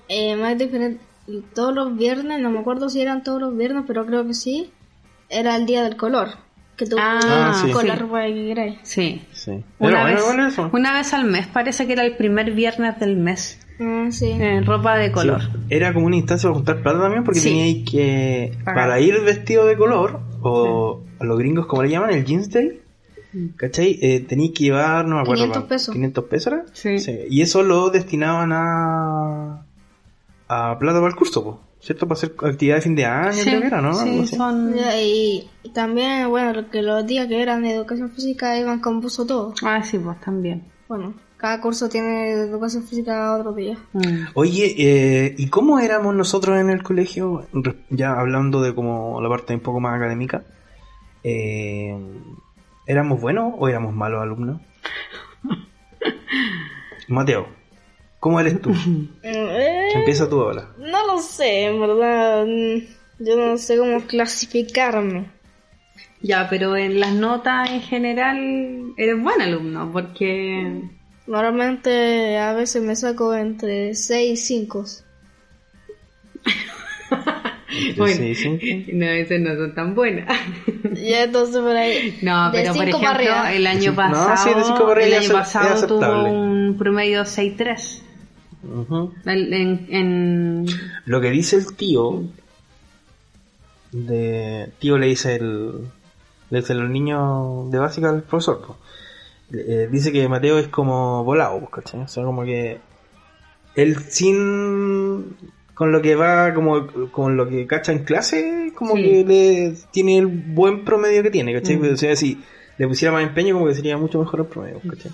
[0.07, 1.03] eh, más diferente,
[1.53, 4.71] todos los viernes, no me acuerdo si eran todos los viernes, pero creo que sí,
[5.29, 6.29] era el día del color.
[6.79, 7.71] Que tú Ah, sí.
[7.73, 8.77] con la ropa que queráis.
[8.83, 9.21] Sí.
[9.33, 9.51] Sí.
[9.51, 10.69] Una Pero vez, bueno, igual eso.
[10.71, 13.59] una vez al mes, parece que era el primer viernes del mes.
[13.81, 14.31] Ah, sí.
[14.31, 15.41] En ropa de color.
[15.41, 17.49] Sí, Era como una instancia para juntar plata también porque Sí.
[17.49, 18.75] teníais que, Pagar.
[18.87, 22.79] para ir vestido de color, o a los gringos como le llaman, el jeans day,
[23.57, 23.99] ¿cachai?
[24.01, 25.43] Eh, teníais que llevar, no me acuerdo.
[25.43, 25.93] 500 pa- pesos.
[25.93, 26.63] 500 pesos era?
[26.73, 26.95] Sí.
[27.29, 29.65] Y eso lo destinaban a,
[30.47, 32.07] a plata para el curso, po, ¿cierto?
[32.07, 33.93] Para hacer actividad de fin de año, Sí, creo que era, ¿no?
[33.93, 34.75] sí, son...
[35.01, 39.25] Y también, bueno, lo que los días que eran de educación física iban con buzo
[39.25, 39.53] todo.
[39.63, 40.63] Ah, sí, pues también.
[40.87, 43.77] Bueno, cada curso tiene educación física otro día.
[43.93, 44.25] Mm.
[44.33, 47.45] Oye, eh, ¿y cómo éramos nosotros en el colegio?
[47.89, 50.43] Ya hablando de como la parte un poco más académica.
[51.23, 51.97] Eh,
[52.85, 54.61] ¿Éramos buenos o éramos malos alumnos?
[57.07, 57.47] Mateo,
[58.19, 58.71] ¿cómo eres tú?
[59.23, 60.69] Eh, Empieza tú ahora.
[60.77, 62.45] no lo sé, en verdad.
[62.45, 65.31] mm, Yo no sé cómo clasificarme.
[66.21, 70.81] Ya, pero en las notas en general eres buen alumno, porque...
[71.27, 74.85] Normalmente a veces me saco entre 6 y 5.
[77.97, 78.15] Bueno.
[78.15, 78.87] Sí, sí.
[78.93, 80.27] No, esas no son tan buenas.
[80.95, 82.17] Y entonces por ahí.
[82.23, 85.99] No, pero por ejemplo, el año No, pasado, sí, de cinco el año pasado tuvo
[86.03, 86.31] aceptable.
[86.31, 88.01] un promedio 6-3.
[88.63, 89.13] Ujú.
[89.25, 90.65] El- En, en-
[91.05, 92.23] Lo que dice el tío,
[93.91, 95.71] de tío le dice el,
[96.49, 98.61] le dice los niños de básica al profesor.
[99.51, 102.01] Eh, dice que Mateo es como volado, pues, ¿cachai?
[102.01, 102.79] O sea, como que
[103.75, 105.35] él sin
[105.73, 109.01] con lo que va como con lo que cacha en clase, como Sí.
[109.03, 111.77] que le tiene el buen promedio que tiene, ¿cachai?
[111.77, 111.93] Mm.
[111.93, 112.43] O sea, si
[112.77, 115.11] le pusiera más empeño, como que sería mucho mejor el promedio, ¿cachai?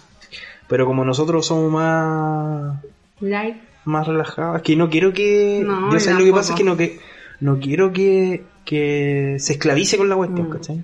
[0.68, 2.82] Pero como nosotros somos más
[3.22, 3.56] Light.
[3.86, 4.56] más relajado.
[4.58, 5.62] Es que no quiero que.
[5.66, 7.00] No, yo sé lo que pasa es que no que
[7.42, 10.52] no quiero que, que se esclavice con la cuestión, Mm.
[10.52, 10.84] ¿cachai?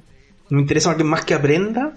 [0.49, 1.93] Me interesa más que, más que aprenda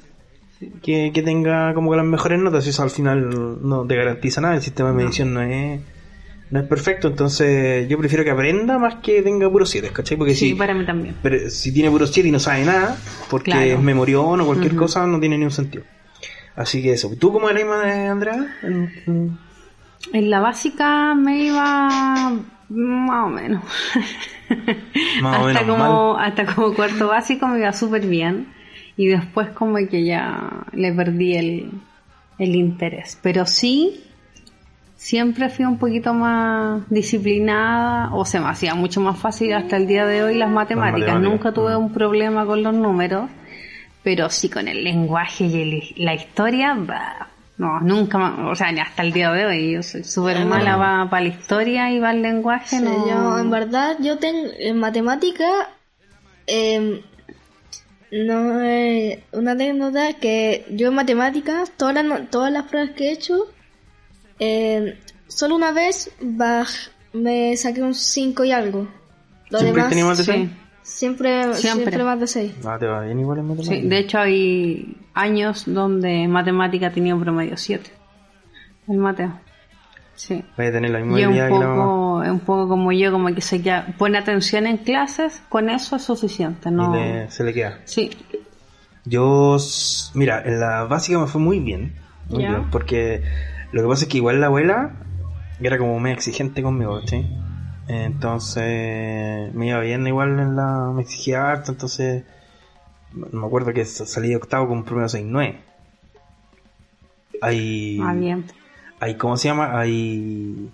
[0.82, 2.66] que, que tenga como que las mejores notas.
[2.66, 4.55] Eso al final no te garantiza nada.
[4.55, 5.80] El sistema de medición no, es
[6.51, 7.09] no es perfecto.
[7.09, 10.16] Entonces yo prefiero que aprenda más que tenga puros 7, ¿cachai?
[10.16, 11.16] Porque Sí, si, para mí también.
[11.22, 12.97] pero si tiene puros 7 y no sabe nada,
[13.28, 13.66] porque Claro.
[13.66, 15.85] es memorión o cualquier cosa, no tiene ni un sentido.
[16.55, 17.11] Así que eso.
[17.18, 18.55] ¿Tú cómo eres, Andrea?
[20.12, 21.88] En- la básica me iba
[22.68, 23.62] más o menos.
[25.22, 28.48] Más hasta menos como hasta como cuarto básico me iba súper bien
[28.96, 31.70] y después como que ya le perdí el,
[32.38, 33.18] el interés.
[33.22, 34.00] Pero sí
[34.96, 39.86] siempre fui un poquito más disciplinada o se me hacía mucho más fácil hasta el
[39.86, 41.14] día de hoy las matemáticas.
[41.14, 41.80] matemáticas, Nunca tuve mm.
[41.82, 43.28] un problema con los números,
[44.02, 48.80] pero sí con el lenguaje y el- la historia, bah, no, nunca, o sea, ni
[48.80, 52.22] hasta el día de hoy yo soy súper mala para la historia y para el
[52.22, 53.07] lenguaje, Sí, no.
[53.07, 55.44] yo, en verdad, yo tengo en matemática
[56.46, 57.00] em,
[58.11, 63.12] no eh, una anécdota que yo en matemáticas todas las todas las pruebas que he
[63.12, 63.46] hecho
[64.38, 64.94] em,
[65.28, 68.88] solo una vez baj- me saqué un 5 y algo.
[69.50, 70.50] Lo ¿Siempre demás tenía más de Sí.
[70.85, 71.85] Siempre, Siempre.
[71.87, 72.55] siempre más de 6.
[72.64, 73.91] Ah, te va bien igual en Sí, matemáticas.
[73.91, 77.91] de hecho hay años donde matemática tenía un promedio 7.
[78.89, 79.32] El Mateo.
[80.14, 80.45] Sí.
[80.57, 82.93] Vaya a tener la misma Y es un habilidad que la poco, un poco como
[82.93, 86.95] yo, como que se queda, pone atención en clases, con eso es suficiente, ¿no?
[86.95, 87.78] Y le- se le queda.
[87.85, 88.11] Sí.
[89.05, 89.57] Yo,
[90.14, 91.95] mira, en la básica me fue muy bien.
[92.30, 92.51] Muy Ya.
[92.51, 92.70] bien.
[92.70, 93.22] Porque
[93.72, 94.93] lo que pasa es que igual la abuela
[95.61, 97.26] era como muy exigente conmigo, ¿sí?
[97.89, 100.91] Entonces me iba bien igual en la...
[100.95, 102.24] Me exigía harto, entonces...
[103.12, 105.57] Me acuerdo que salí de octavo con un promedio 6-9.
[107.41, 108.45] hay, Ah, bien.
[108.99, 109.78] hay, ¿cómo se llama?
[109.78, 110.68] Hay,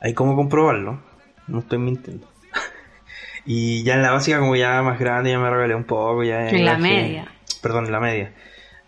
[0.00, 0.98] hay cómo comprobarlo.
[1.46, 2.26] No estoy mintiendo.
[3.44, 6.24] y ya en la básica, como ya más grande, ya me regalé un poco.
[6.24, 7.28] Ya En la media.
[7.60, 8.32] Perdón, en la media.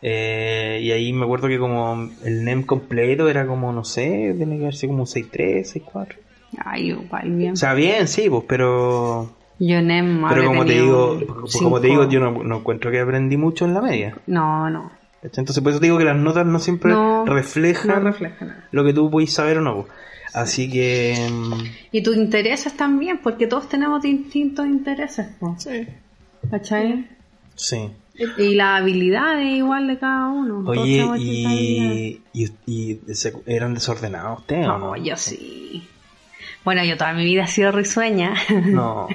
[0.00, 4.56] Eh, y ahí me acuerdo que como el NEM completo era como, no sé, tiene
[4.56, 6.16] que haber sido como un 6.3, 6.4.
[6.64, 7.52] Ay, igual, bien.
[7.52, 9.34] O sea, bien, sí, pues, pero...
[9.60, 11.64] Yo NEM Pero como te digo, pues, cinco.
[11.64, 14.16] como te digo, yo no, no encuentro que aprendí mucho en la media.
[14.28, 14.92] No, no.
[15.20, 18.14] Entonces por eso te digo que las notas no siempre No, reflejan No
[18.70, 19.74] lo que tú puedes saber o no.
[19.82, 19.88] po.
[20.32, 21.16] Así que...
[21.28, 21.52] mm,
[21.90, 25.56] Y tus intereses también, porque todos tenemos distintos intereses, po.
[25.58, 25.86] Sí.
[26.50, 27.08] ¿cachai?
[27.56, 27.90] Sí.
[28.36, 30.62] Y las habilidades igual de cada uno.
[30.68, 32.20] Oye, y,
[32.66, 33.00] y,
[33.46, 34.96] eran desordenados ustedes o No, no?
[34.96, 35.88] yo sí.
[36.64, 38.34] Bueno, yo toda mi vida he sido risueña.
[38.66, 39.08] No.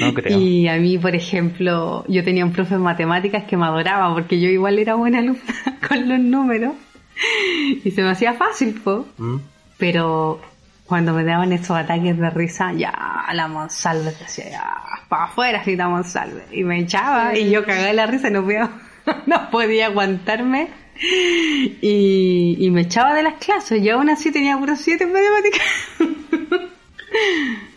[0.00, 0.38] No creo.
[0.38, 4.40] Y a mí, por ejemplo, yo tenía un profe de matemáticas que me adoraba porque
[4.40, 5.42] yo igual era buena alumna
[5.88, 6.74] con los números.
[7.84, 9.06] Y se me hacía fácil, po.
[9.18, 9.36] ¿Mm?
[9.76, 10.40] Pero
[10.88, 12.92] cuando me daban esos ataques de risa, ya
[13.32, 14.74] la Monsalve decía, ya,
[15.08, 16.44] para afuera grita Monsalve.
[16.50, 18.70] Y me echaba y yo cagaba de la risa y no podía,
[19.26, 20.68] no podía aguantarme.
[21.00, 23.82] Y, y me echaba de las clases.
[23.82, 25.62] Yo aún así tenía puros siete en matemáticas.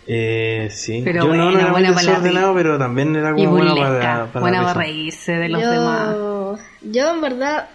[0.08, 1.02] Eh, sí.
[1.06, 3.52] Pero Yo no, no buena, era buena para la desordenado, pero también era Y como
[3.52, 6.16] bueno burlesca, para, para buena para reírse de los demás.
[6.82, 7.70] Yo, en verdad,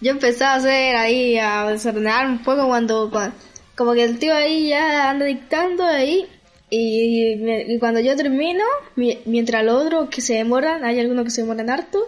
[0.00, 3.32] yo empecé a hacer ahí, a desordenar un poco cuando, cua-
[3.76, 6.26] como que el tío ahí ya anda dictando ahí,
[6.70, 8.64] y, me- y cuando yo termino,
[8.96, 12.00] mi- mientras los otros que se demoran, hay algunos que se demoran harto,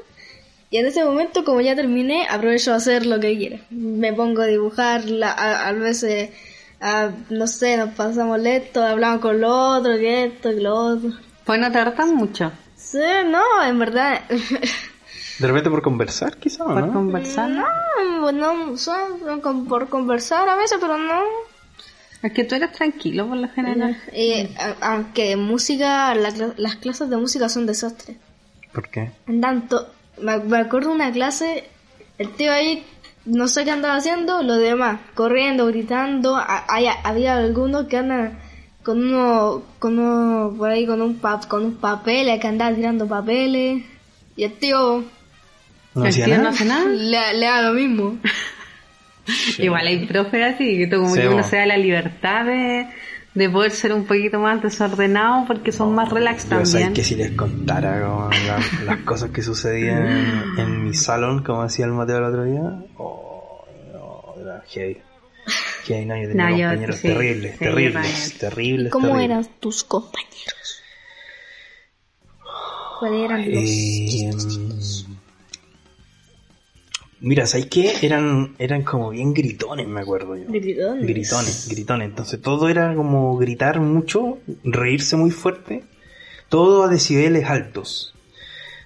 [0.70, 3.58] y en ese momento, como ya terminé, aprovecho a hacer lo que quiera.
[3.70, 6.30] Me pongo a dibujar, la- a, a veces,
[6.80, 9.50] a- no sé, nos pasamos lento, hablamos con los
[9.80, 11.10] otros, que esto, que lo otro.
[11.44, 14.20] Pues no te hartan mucho Sí, no, en verdad,
[15.38, 16.92] De repente por conversar, quizá, ¿o por ¿no?
[16.92, 17.48] conversar.
[17.50, 21.20] No, no, son con- por conversar a veces, pero no.
[22.22, 23.96] Es que tú eres tranquilo por lo general.
[24.12, 28.16] Eh, a- aunque música, la cla- las clases de música son desastres.
[28.72, 29.10] ¿Por qué?
[29.26, 29.88] Andan to-
[30.22, 31.64] me, me acuerdo una clase,
[32.18, 32.84] el tío ahí,
[33.24, 36.36] no sé qué andaba haciendo, los demás, corriendo, gritando.
[36.68, 38.38] hay- había algunos que andan
[38.82, 43.06] con uno, con uno, por ahí con un, pa- con un papel, que andaba tirando
[43.06, 43.82] papeles.
[44.36, 45.04] Y el tío
[45.94, 46.48] ¿No ¿El hacía nada?
[46.50, 46.84] hace nada?
[46.86, 48.16] le, le da lo mismo.
[49.58, 52.86] Igual hay profes así, que tú como Sí, que uno se da la libertad de,
[53.34, 56.94] de poder ser un poquito más desordenado porque son más relax Yo sé también.
[56.94, 61.62] que si les contara como la- las cosas que sucedían en, en mi salón, como
[61.62, 62.62] decía el Mateo el otro día,
[62.96, 65.00] oh, no, era heavy.
[65.84, 69.24] Heavy, no, yo tenía No, yo- compañeros sí, terribles, sí, terribles, terribles, ¿Cómo terribles.
[69.30, 70.82] eran tus compañeros?
[72.98, 73.64] ¿Cuáles eran los...?
[73.64, 75.09] Eh,
[77.20, 77.92] mira, ¿sabes qué?
[78.02, 80.44] Eran, eran como bien gritones, me acuerdo yo.
[80.48, 81.06] Gritones.
[81.06, 82.08] Gritones, gritones.
[82.08, 85.84] Entonces todo era como gritar mucho, reírse muy fuerte,
[86.48, 88.14] todo a decibeles altos.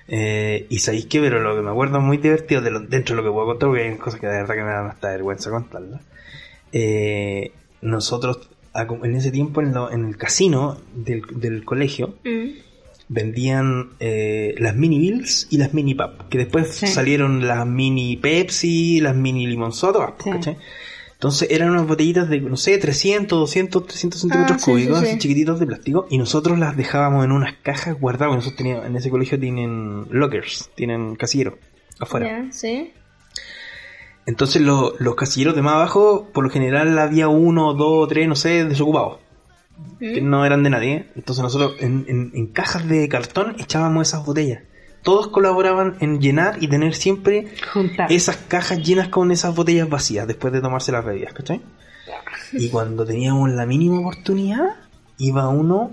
[0.08, 3.22] Eh, y sabéis qué, pero lo que me acuerdo muy divertido de lo- dentro de
[3.22, 5.50] lo que puedo contar, porque hay cosas que de verdad que me dan hasta vergüenza
[5.50, 6.02] contarlas.
[6.72, 12.48] Eh, nosotros, en ese tiempo, en, lo- en el casino del, del colegio, Mm.
[13.14, 16.86] Vendían eh, las mini Bills y las mini Pap, que después Sí.
[16.88, 20.30] salieron las mini Pepsi, las mini Limonsodas, Sí.
[21.14, 25.04] Entonces eran unas botellitas de, no sé, 300, 200, 300 centímetros Ah, sí, cúbicos, sí,
[25.04, 25.18] así sí.
[25.20, 29.08] chiquititos de plástico, y nosotros las dejábamos en unas cajas guardadas, nosotros teníamos, en ese
[29.10, 31.54] colegio tienen lockers, tienen casilleros
[31.98, 32.26] afuera.
[34.26, 38.34] Entonces lo- los casilleros de más abajo, por lo general había uno, dos, tres, no
[38.36, 39.18] sé, desocupados
[39.98, 40.30] que Mm.
[40.30, 41.06] no eran de nadie.
[41.16, 44.62] Entonces nosotros en, en- en cajas de cartón echábamos esas botellas.
[45.02, 48.10] Todos colaboraban en llenar y tener siempre Juntar.
[48.10, 51.60] esas cajas llenas con esas botellas vacías después de tomarse las bebidas, ¿cachai?
[52.52, 54.76] Y cuando teníamos la mínima oportunidad,
[55.18, 55.90] iba uno,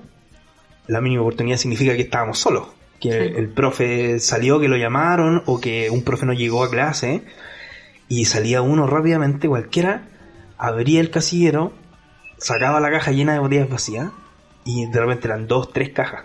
[0.88, 2.67] la mínima oportunidad significa que estábamos solos,
[2.99, 3.34] que Sí.
[3.36, 7.23] el profe salió, que lo llamaron, o que un profe no llegó a clase,
[8.07, 10.07] y salía uno rápidamente, cualquiera,
[10.57, 11.73] abría el casillero,
[12.42, 14.10] sacaba la caja llena de botellas vacías,
[14.66, 16.24] y de repente eran dos, tres cajas,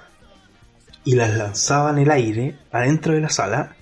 [1.05, 3.77] y las lanzaba en el aire, adentro de la sala,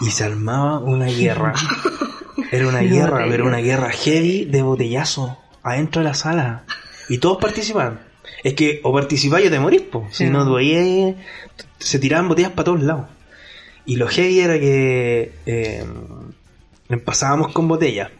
[0.00, 1.54] y se armaba una guerra.
[2.50, 6.64] Era una guerra, pero una guerra heavy de botellazo adentro de la sala.
[7.08, 8.00] Y todos participaban.
[8.42, 10.06] Es que o participáis o te morís, po.
[10.10, 10.30] Si Sí.
[10.30, 11.14] no podías,
[11.78, 13.06] se tiraban botellas para todos lados.
[13.86, 15.84] Y lo heavy era que eh,
[17.04, 18.10] pasábamos con botellas.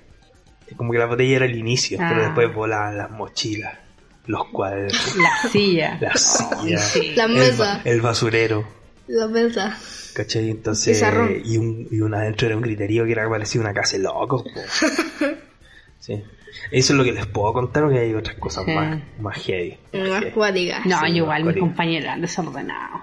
[0.77, 2.25] Como que la botella era el inicio, pero Ah.
[2.27, 3.79] después volaban las mochilas,
[4.27, 5.99] los cuadernos, La silla.
[6.01, 6.21] las
[6.61, 7.13] sillas, Sí.
[7.17, 7.81] La el, mesa.
[7.85, 8.67] el basurero.
[9.07, 9.75] La verdad.
[10.15, 10.49] ¿Cachai?
[10.51, 11.37] Entonces, Pizarrón.
[11.45, 14.03] y, un, y una adentro era un griterío que era parecido a una casa de
[14.05, 14.45] locos.
[15.99, 16.23] sí.
[16.71, 18.73] Eso es lo que les puedo contar, porque hay otras cosas Sí.
[18.73, 19.77] más, más heavy.
[19.93, 20.87] Más cuáticas.
[20.87, 23.01] No, Sí, yo igual, mis compañeros eran desordenados.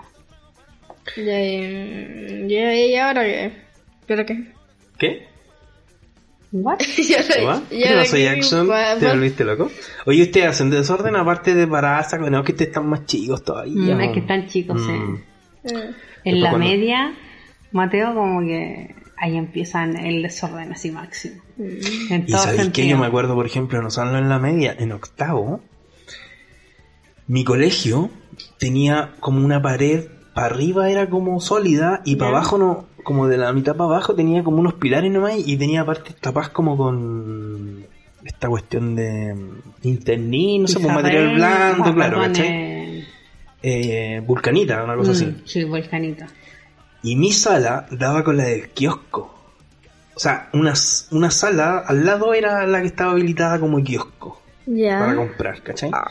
[1.18, 3.52] Ya, y, ya, y ahora qué.
[4.08, 4.54] ¿Pero qué?
[4.98, 5.28] ¿Qué?
[6.52, 6.80] ¿What?
[6.98, 7.62] Y ahora- ¿What?
[7.72, 8.70] y ¿Qué ahora pasó, qué, Jackson?
[9.00, 9.72] ¿Te volviste loco?
[10.06, 12.18] Oye, ¿ustedes hacen desorden aparte de paraza?
[12.18, 13.96] No, que ustedes están más chicos todavía.
[13.96, 14.92] Mm, es que están chicos, sí.
[14.92, 15.16] Mm.
[15.64, 15.92] Eh,
[16.26, 17.14] En la cuando- media,
[17.72, 21.42] Mateo como que ahí empiezan el desorden así máximo.
[21.58, 24.92] En Y sabéis que yo me acuerdo, por ejemplo, no solo en la media, en
[24.92, 25.62] octavo,
[27.28, 28.10] mi colegio
[28.58, 33.38] tenía como una pared, para arriba era como sólida y para abajo no, como de
[33.38, 37.86] la mitad para abajo tenía como unos pilares nomás y tenía partes tapadas como con
[38.24, 39.36] esta cuestión de
[39.84, 42.48] internín, no sé, pues Pizarrén, material blando, claro, ¿cachai?
[42.48, 43.08] eh,
[43.64, 45.42] Eh, vulcanita, una cosa mm, así.
[45.46, 46.26] Sí, volcanito.
[47.04, 49.34] Y mi sala daba con la del kiosco.
[50.16, 50.74] O sea, una,
[51.12, 55.16] una sala al lado era la que estaba habilitada como kiosco para Ya.
[55.16, 55.90] comprar, ¿cachai?
[55.94, 56.10] Ah.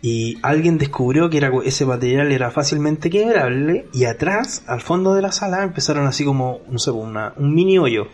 [0.00, 5.22] Y alguien descubrió que era, ese material era fácilmente quebrable y atrás, al fondo de
[5.22, 8.06] la sala, empezaron así como, no sé, una, un mini hoyo.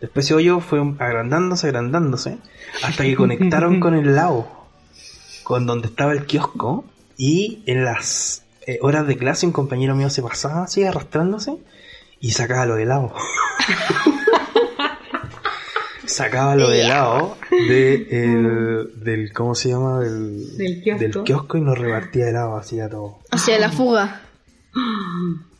[0.00, 2.38] Después ese hoyo fue agrandándose, agrandándose,
[2.82, 4.48] hasta que conectaron con el lado,
[5.44, 6.84] con donde estaba el kiosco,
[7.16, 11.56] y en las eh, horas de clase un compañero mío se pasaba así arrastrándose
[12.20, 13.12] y sacaba los helados.
[16.08, 20.00] sacaba los helados de el- del, ¿cómo se llama?
[20.00, 21.24] Del, Del kiosco.
[21.24, 23.18] kiosco y nos repartía helado así a todo.
[23.30, 24.22] Hacia la fuga.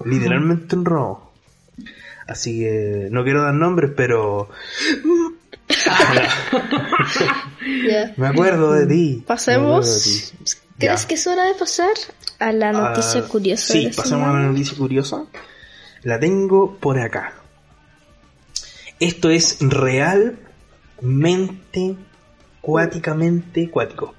[0.04, 1.32] Literalmente un robo.
[2.26, 4.48] Así que no quiero dar nombres, pero
[8.16, 9.24] me acuerdo de ti.
[9.26, 9.86] Pasemos.
[9.86, 10.00] De
[10.44, 10.56] ti.
[10.78, 11.08] ¿Crees Ya.
[11.08, 11.90] que es hora de pasar
[12.38, 13.72] a la noticia Ah, curiosa?
[13.72, 15.24] Sí, de pasemos a la noticia curiosa.
[16.02, 17.34] La tengo por acá.
[19.00, 20.26] Esto es realmente
[22.60, 24.14] cuáticamente cuático.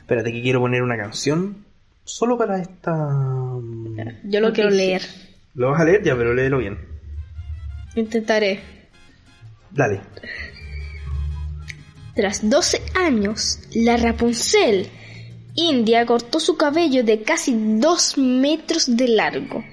[0.00, 1.64] Espérate que quiero poner una canción
[2.04, 2.92] solo para esta...
[4.24, 5.02] Yo lo quiero leer.
[5.54, 6.02] ¿Lo vas a leer?
[6.02, 6.78] Ya, pero léelo bien.
[7.94, 8.60] Intentaré.
[9.70, 10.00] Dale.
[12.14, 14.88] Tras 12 años, la Rapunzel
[15.54, 19.64] India cortó su cabello de casi 2 metros de largo.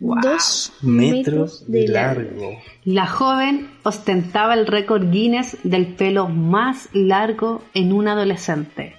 [0.00, 2.58] Wow, 2 metros de largo.
[2.84, 8.96] La joven ostentaba el récord Guinness del pelo más largo en un adolescente.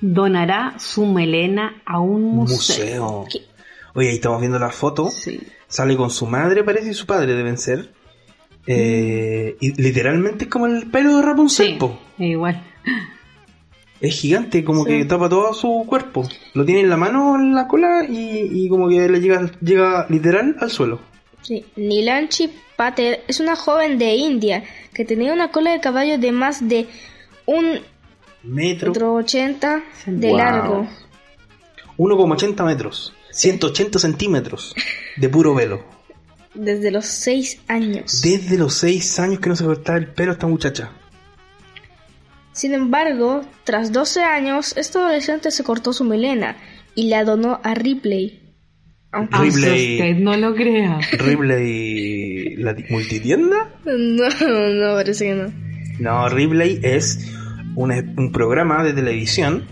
[0.00, 3.22] Donará su melena a un museo.
[3.24, 3.42] Museo.
[3.94, 5.10] Oye, ahí estamos viendo la foto.
[5.10, 5.40] Sí.
[5.66, 7.92] Sale con su madre, parece, y su padre deben ser.
[8.66, 12.62] Eh, y literalmente es como el pelo de Rapunzel, Sí, igual.
[14.00, 14.90] Es gigante, como Sí.
[14.90, 16.28] que tapa todo su cuerpo.
[16.54, 20.06] Lo tiene en la mano, en la cola, y, y como que le llega, llega
[20.08, 21.00] literal al suelo.
[21.42, 21.64] Sí.
[21.76, 24.62] Nilanchi Patel es una joven de India
[24.94, 26.86] que tenía una cola de caballo de más de
[27.46, 27.80] un
[28.44, 28.90] Metro.
[28.92, 30.36] metro ochenta de Wow.
[30.36, 30.86] largo.
[31.96, 33.12] 1,80 metros.
[33.32, 34.74] 180 centímetros
[35.16, 35.82] de puro velo.
[36.54, 38.22] Desde los 6 años.
[38.22, 40.90] Desde los 6 años que no se cortaba el pelo esta muchacha.
[42.58, 46.56] Sin embargo, tras 12 años, este adolescente se cortó su melena
[46.96, 48.42] y la donó a Ripley.
[49.12, 49.92] Aunque Ripley.
[50.00, 50.98] usted no lo crea.
[51.18, 53.70] Ripley, la ti- multitienda.
[53.84, 55.52] no, no, parece que no.
[56.00, 57.30] No, Ripley es
[57.76, 59.64] un, un programa de televisión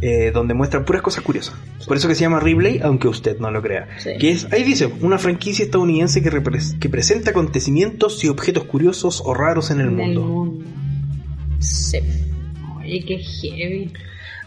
[0.00, 1.56] eh, donde muestra puras cosas curiosas.
[1.88, 3.88] Por eso que se llama Ripley, aunque usted no lo crea.
[3.98, 4.10] Sí.
[4.20, 6.30] Que es, ahí dice, una franquicia estadounidense que,
[6.80, 10.64] que presenta acontecimientos y objetos curiosos o raros en el En el mundo.
[11.62, 11.66] Mundo.
[11.66, 12.00] Sí.
[12.78, 13.92] Oye, qué heavy.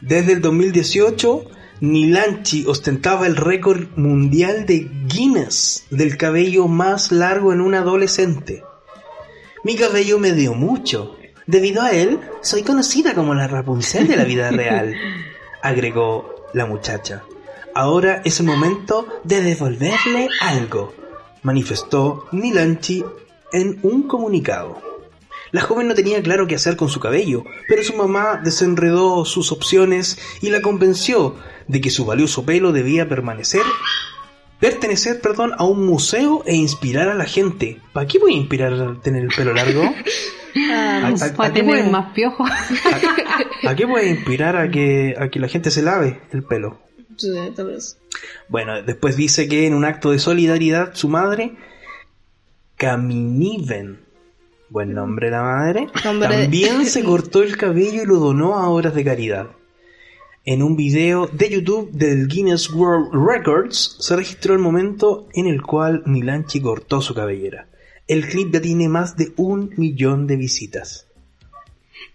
[0.01, 1.49] Desde el 2018,
[1.81, 8.63] Nilanchi ostentaba el récord mundial de Guinness del cabello más largo en un adolescente.
[9.63, 11.17] Mi cabello me dio mucho.
[11.47, 14.95] Debido a él, soy conocida como la Rapunzel de la vida real,
[15.61, 17.23] agregó la muchacha.
[17.73, 20.93] Ahora es el momento de devolverle algo,
[21.43, 23.03] manifestó Nilanchi
[23.51, 24.94] en un comunicado.
[25.55, 29.51] La joven no tenía claro qué hacer con su cabello, pero su mamá desenredó sus
[29.53, 31.35] opciones y la convenció
[31.69, 33.61] de que su valioso pelo debía permanecer,
[34.59, 37.79] pertenecer, perdón, a un museo e inspirar a la gente.
[37.93, 39.83] ¿Para qué voy a inspirar a tener el pelo largo?
[40.73, 42.43] ¿A, a- a Para qué tener voy a- más piojo.
[43.63, 46.43] a- a qué voy a inspirar a que, a que la gente se lave el
[46.43, 46.81] pelo?
[47.17, 47.97] Sí, tal vez.
[48.49, 51.55] Bueno, después dice que en un acto de solidaridad su madre,
[52.77, 54.04] Caminiven,
[54.75, 58.93] buen nombre la madre, Nombre- también se cortó el cabello y lo donó a obras
[58.93, 59.47] de caridad.
[60.43, 65.61] En un video de YouTube del Guinness World Records se registró el momento en el
[65.61, 67.67] cual Milanchi cortó su cabellera.
[68.05, 71.07] El clip ya tiene más de un millón de visitas.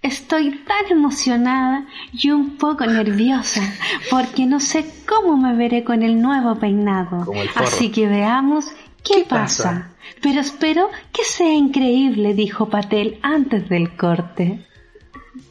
[0.02, 3.62] Estoy tan emocionada y un poco nerviosa
[4.10, 7.24] porque no sé cómo me veré con el nuevo peinado.
[7.24, 7.66] Como el forro.
[7.66, 8.66] Así que veamos
[9.02, 9.64] qué, ¿Qué pasa?
[9.64, 9.89] pasa?
[10.22, 14.66] Pero espero que sea increíble, dijo Patel antes del corte.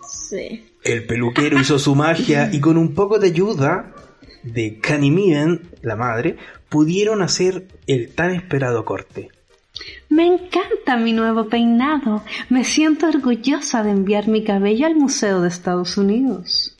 [0.07, 0.65] Sí.
[0.83, 3.93] El peluquero hizo su magia y con un poco de ayuda
[4.43, 6.37] de Canimian, la madre,
[6.69, 9.29] pudieron hacer el tan esperado corte.
[10.09, 12.23] Me encanta mi nuevo peinado.
[12.49, 16.77] Me siento orgullosa de enviar mi cabello al Museo de Estados Unidos.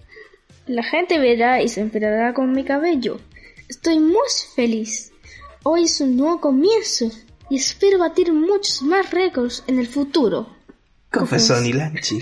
[0.67, 3.19] La gente verá y se enterará con mi cabello.
[3.67, 5.11] Estoy muy feliz.
[5.63, 7.11] Hoy es un nuevo comienzo
[7.49, 10.47] y espero batir muchos más récords en el futuro.
[11.11, 12.21] Confesó Nilanchi.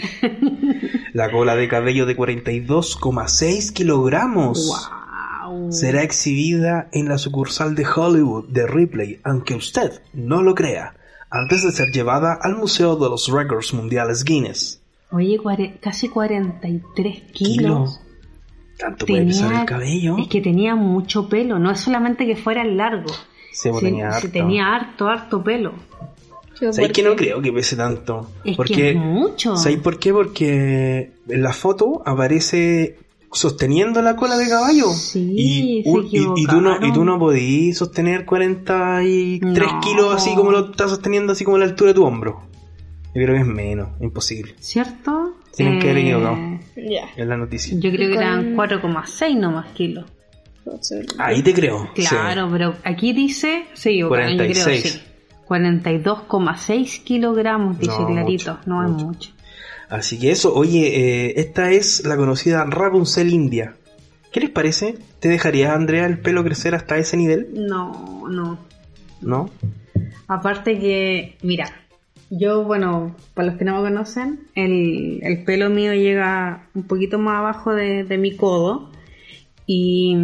[1.13, 4.67] La cola de cabello de 42,6 kilogramos.
[4.67, 4.97] ¡Wow!
[5.69, 10.95] será exhibida en la sucursal de Hollywood de Ripley, aunque usted no lo crea,
[11.29, 14.81] antes de ser llevada al Museo de los Records Mundiales Guinness.
[15.11, 15.39] Oye,
[15.79, 17.31] casi 43 kilos.
[17.33, 17.99] Kilos.
[18.77, 20.17] ¿Tanto puede pesar el cabello?
[20.19, 23.11] Es que tenía mucho pelo, no es solamente que fuera largo.
[23.59, 24.29] Sí, pues Sí, tenía sí, harto.
[24.31, 25.73] tenía harto, harto pelo.
[26.71, 28.29] ¿Sabes que no creo que pese tanto?
[28.43, 29.55] Es Porque, que es mucho.
[29.57, 30.11] ¿Sabes por qué?
[30.13, 32.97] Porque en la foto aparece
[33.31, 34.89] sosteniendo la cola de caballo.
[34.89, 39.41] Sí, y, se un- y- y tú no, y tú no podís sostener 43
[39.71, 39.79] No.
[39.81, 42.41] kilos así como lo estás sosteniendo, así como a la altura de tu hombro.
[43.15, 44.53] Yo creo que es menos, imposible.
[44.59, 45.33] ¿Cierto?
[45.55, 46.37] Tienen que haber Eh, equivocado.
[46.75, 47.05] Ya.
[47.15, 47.77] Es la noticia.
[47.79, 50.05] Yo creo que eran 4,6 nomás kilos.
[51.19, 51.89] Ahí te creo.
[51.95, 54.57] Claro, pero aquí dice, sí, yo, 46.
[54.57, 55.01] yo creo sí.
[55.47, 58.53] 42,6 kilogramos, dice No, clarito.
[58.53, 58.97] mucho, no mucho.
[58.97, 59.29] es mucho.
[59.89, 63.75] Así que eso, oye, eh, esta es la conocida Rapunzel India.
[64.31, 64.97] ¿Qué les parece?
[65.19, 67.47] ¿Te dejaría, Andrea, el pelo crecer hasta ese nivel?
[67.53, 68.59] No, no.
[69.21, 69.49] ¿No?
[70.27, 71.71] Aparte que, mira,
[72.29, 77.17] yo, bueno, para los que no me conocen, el, el pelo mío llega un poquito
[77.17, 78.91] más abajo de, de mi codo.
[79.67, 80.15] Y,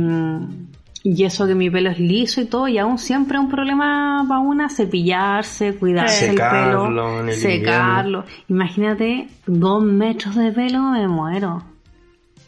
[1.03, 4.25] y eso que mi pelo es liso y todo, y aún siempre es un problema
[4.27, 8.25] para una cepillarse, cuidarse Secarlo el en pelo, el secarlo.
[8.47, 11.63] Imagínate, dos metros de pelo, me muero.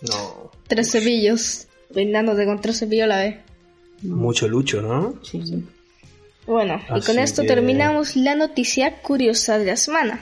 [0.09, 0.51] No.
[0.67, 1.67] Tres cepillos.
[1.93, 3.37] Peinándote con tres cepillos a la vez.
[4.03, 5.15] Mucho lucho, ¿no?
[5.23, 5.41] Sí.
[6.47, 10.19] Bueno, y con esto que- terminamos la noticia curiosa de la semana.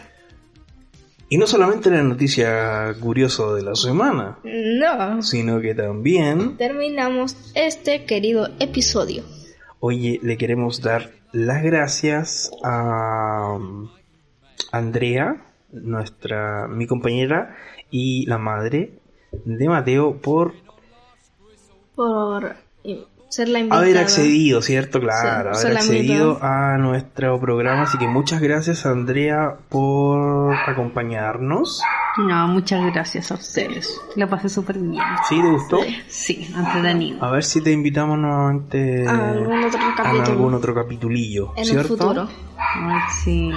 [1.34, 5.24] Y no solamente la noticia curiosa de la semana, No.
[5.24, 9.24] sino que también, Terminamos este querido episodio.
[9.80, 13.90] oye, le queremos dar las gracias a um,
[14.72, 17.56] Andrea, nuestra, mi compañera
[17.90, 19.00] y la madre
[19.32, 20.54] de Mateo por
[21.96, 22.56] Por
[23.36, 23.82] ser la invitada.
[23.82, 25.00] haber accedido, ¿cierto?
[25.00, 25.80] Claro, Sí, haber solamente.
[26.14, 27.84] accedido a nuestro programa.
[27.84, 31.82] Así que muchas gracias, Andrea, por acompañarnos.
[32.18, 34.00] No, muchas gracias a ustedes.
[34.16, 35.02] Lo pasé súper bien.
[35.28, 35.42] ¿Sí?
[35.42, 35.80] ¿Te gustó?
[36.08, 37.24] Sí, entretenido.
[37.24, 40.24] A ver si te invitamos nuevamente A algún otro a capítulo.
[40.26, 41.94] algún otro capitulillo, En ¿cierto?
[41.94, 42.30] un futuro.
[42.58, 43.52] Ay, sí.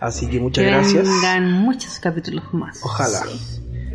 [0.00, 1.08] Así que muchas que gracias.
[1.08, 2.80] vengan muchos capítulos más.
[2.84, 3.20] Ojalá.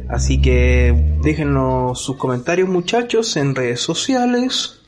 [0.09, 4.78] Así que déjenos sus comentarios, muchachos, en redes sociales.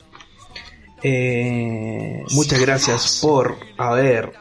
[1.02, 4.34] Eh, muchas gracias por habernos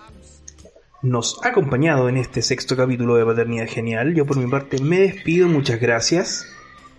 [1.43, 4.13] acompañado en este sexto capítulo de Paternidad Genial.
[4.13, 6.45] Yo por mi parte me despido, muchas gracias.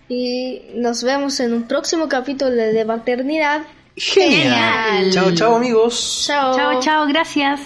[0.09, 3.63] Y nos vemos en un próximo capítulo de Paternidad.
[3.95, 5.11] Genial.
[5.11, 6.23] Chao, chao amigos.
[6.27, 6.55] Chao.
[6.55, 7.59] Chao, chao, gracias.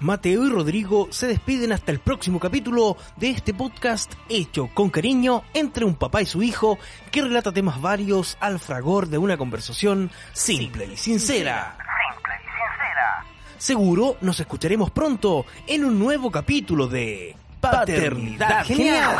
[0.00, 5.42] Mateo y Rodrigo se despiden hasta el próximo capítulo de este podcast hecho con cariño
[5.52, 6.78] entre un papá y su hijo
[7.10, 11.76] que relata temas varios al fragor de una conversación simple y sincera.
[11.76, 13.26] Simple y sincera.
[13.58, 19.18] Seguro nos escucharemos pronto en un nuevo capítulo de Paternidad Genial.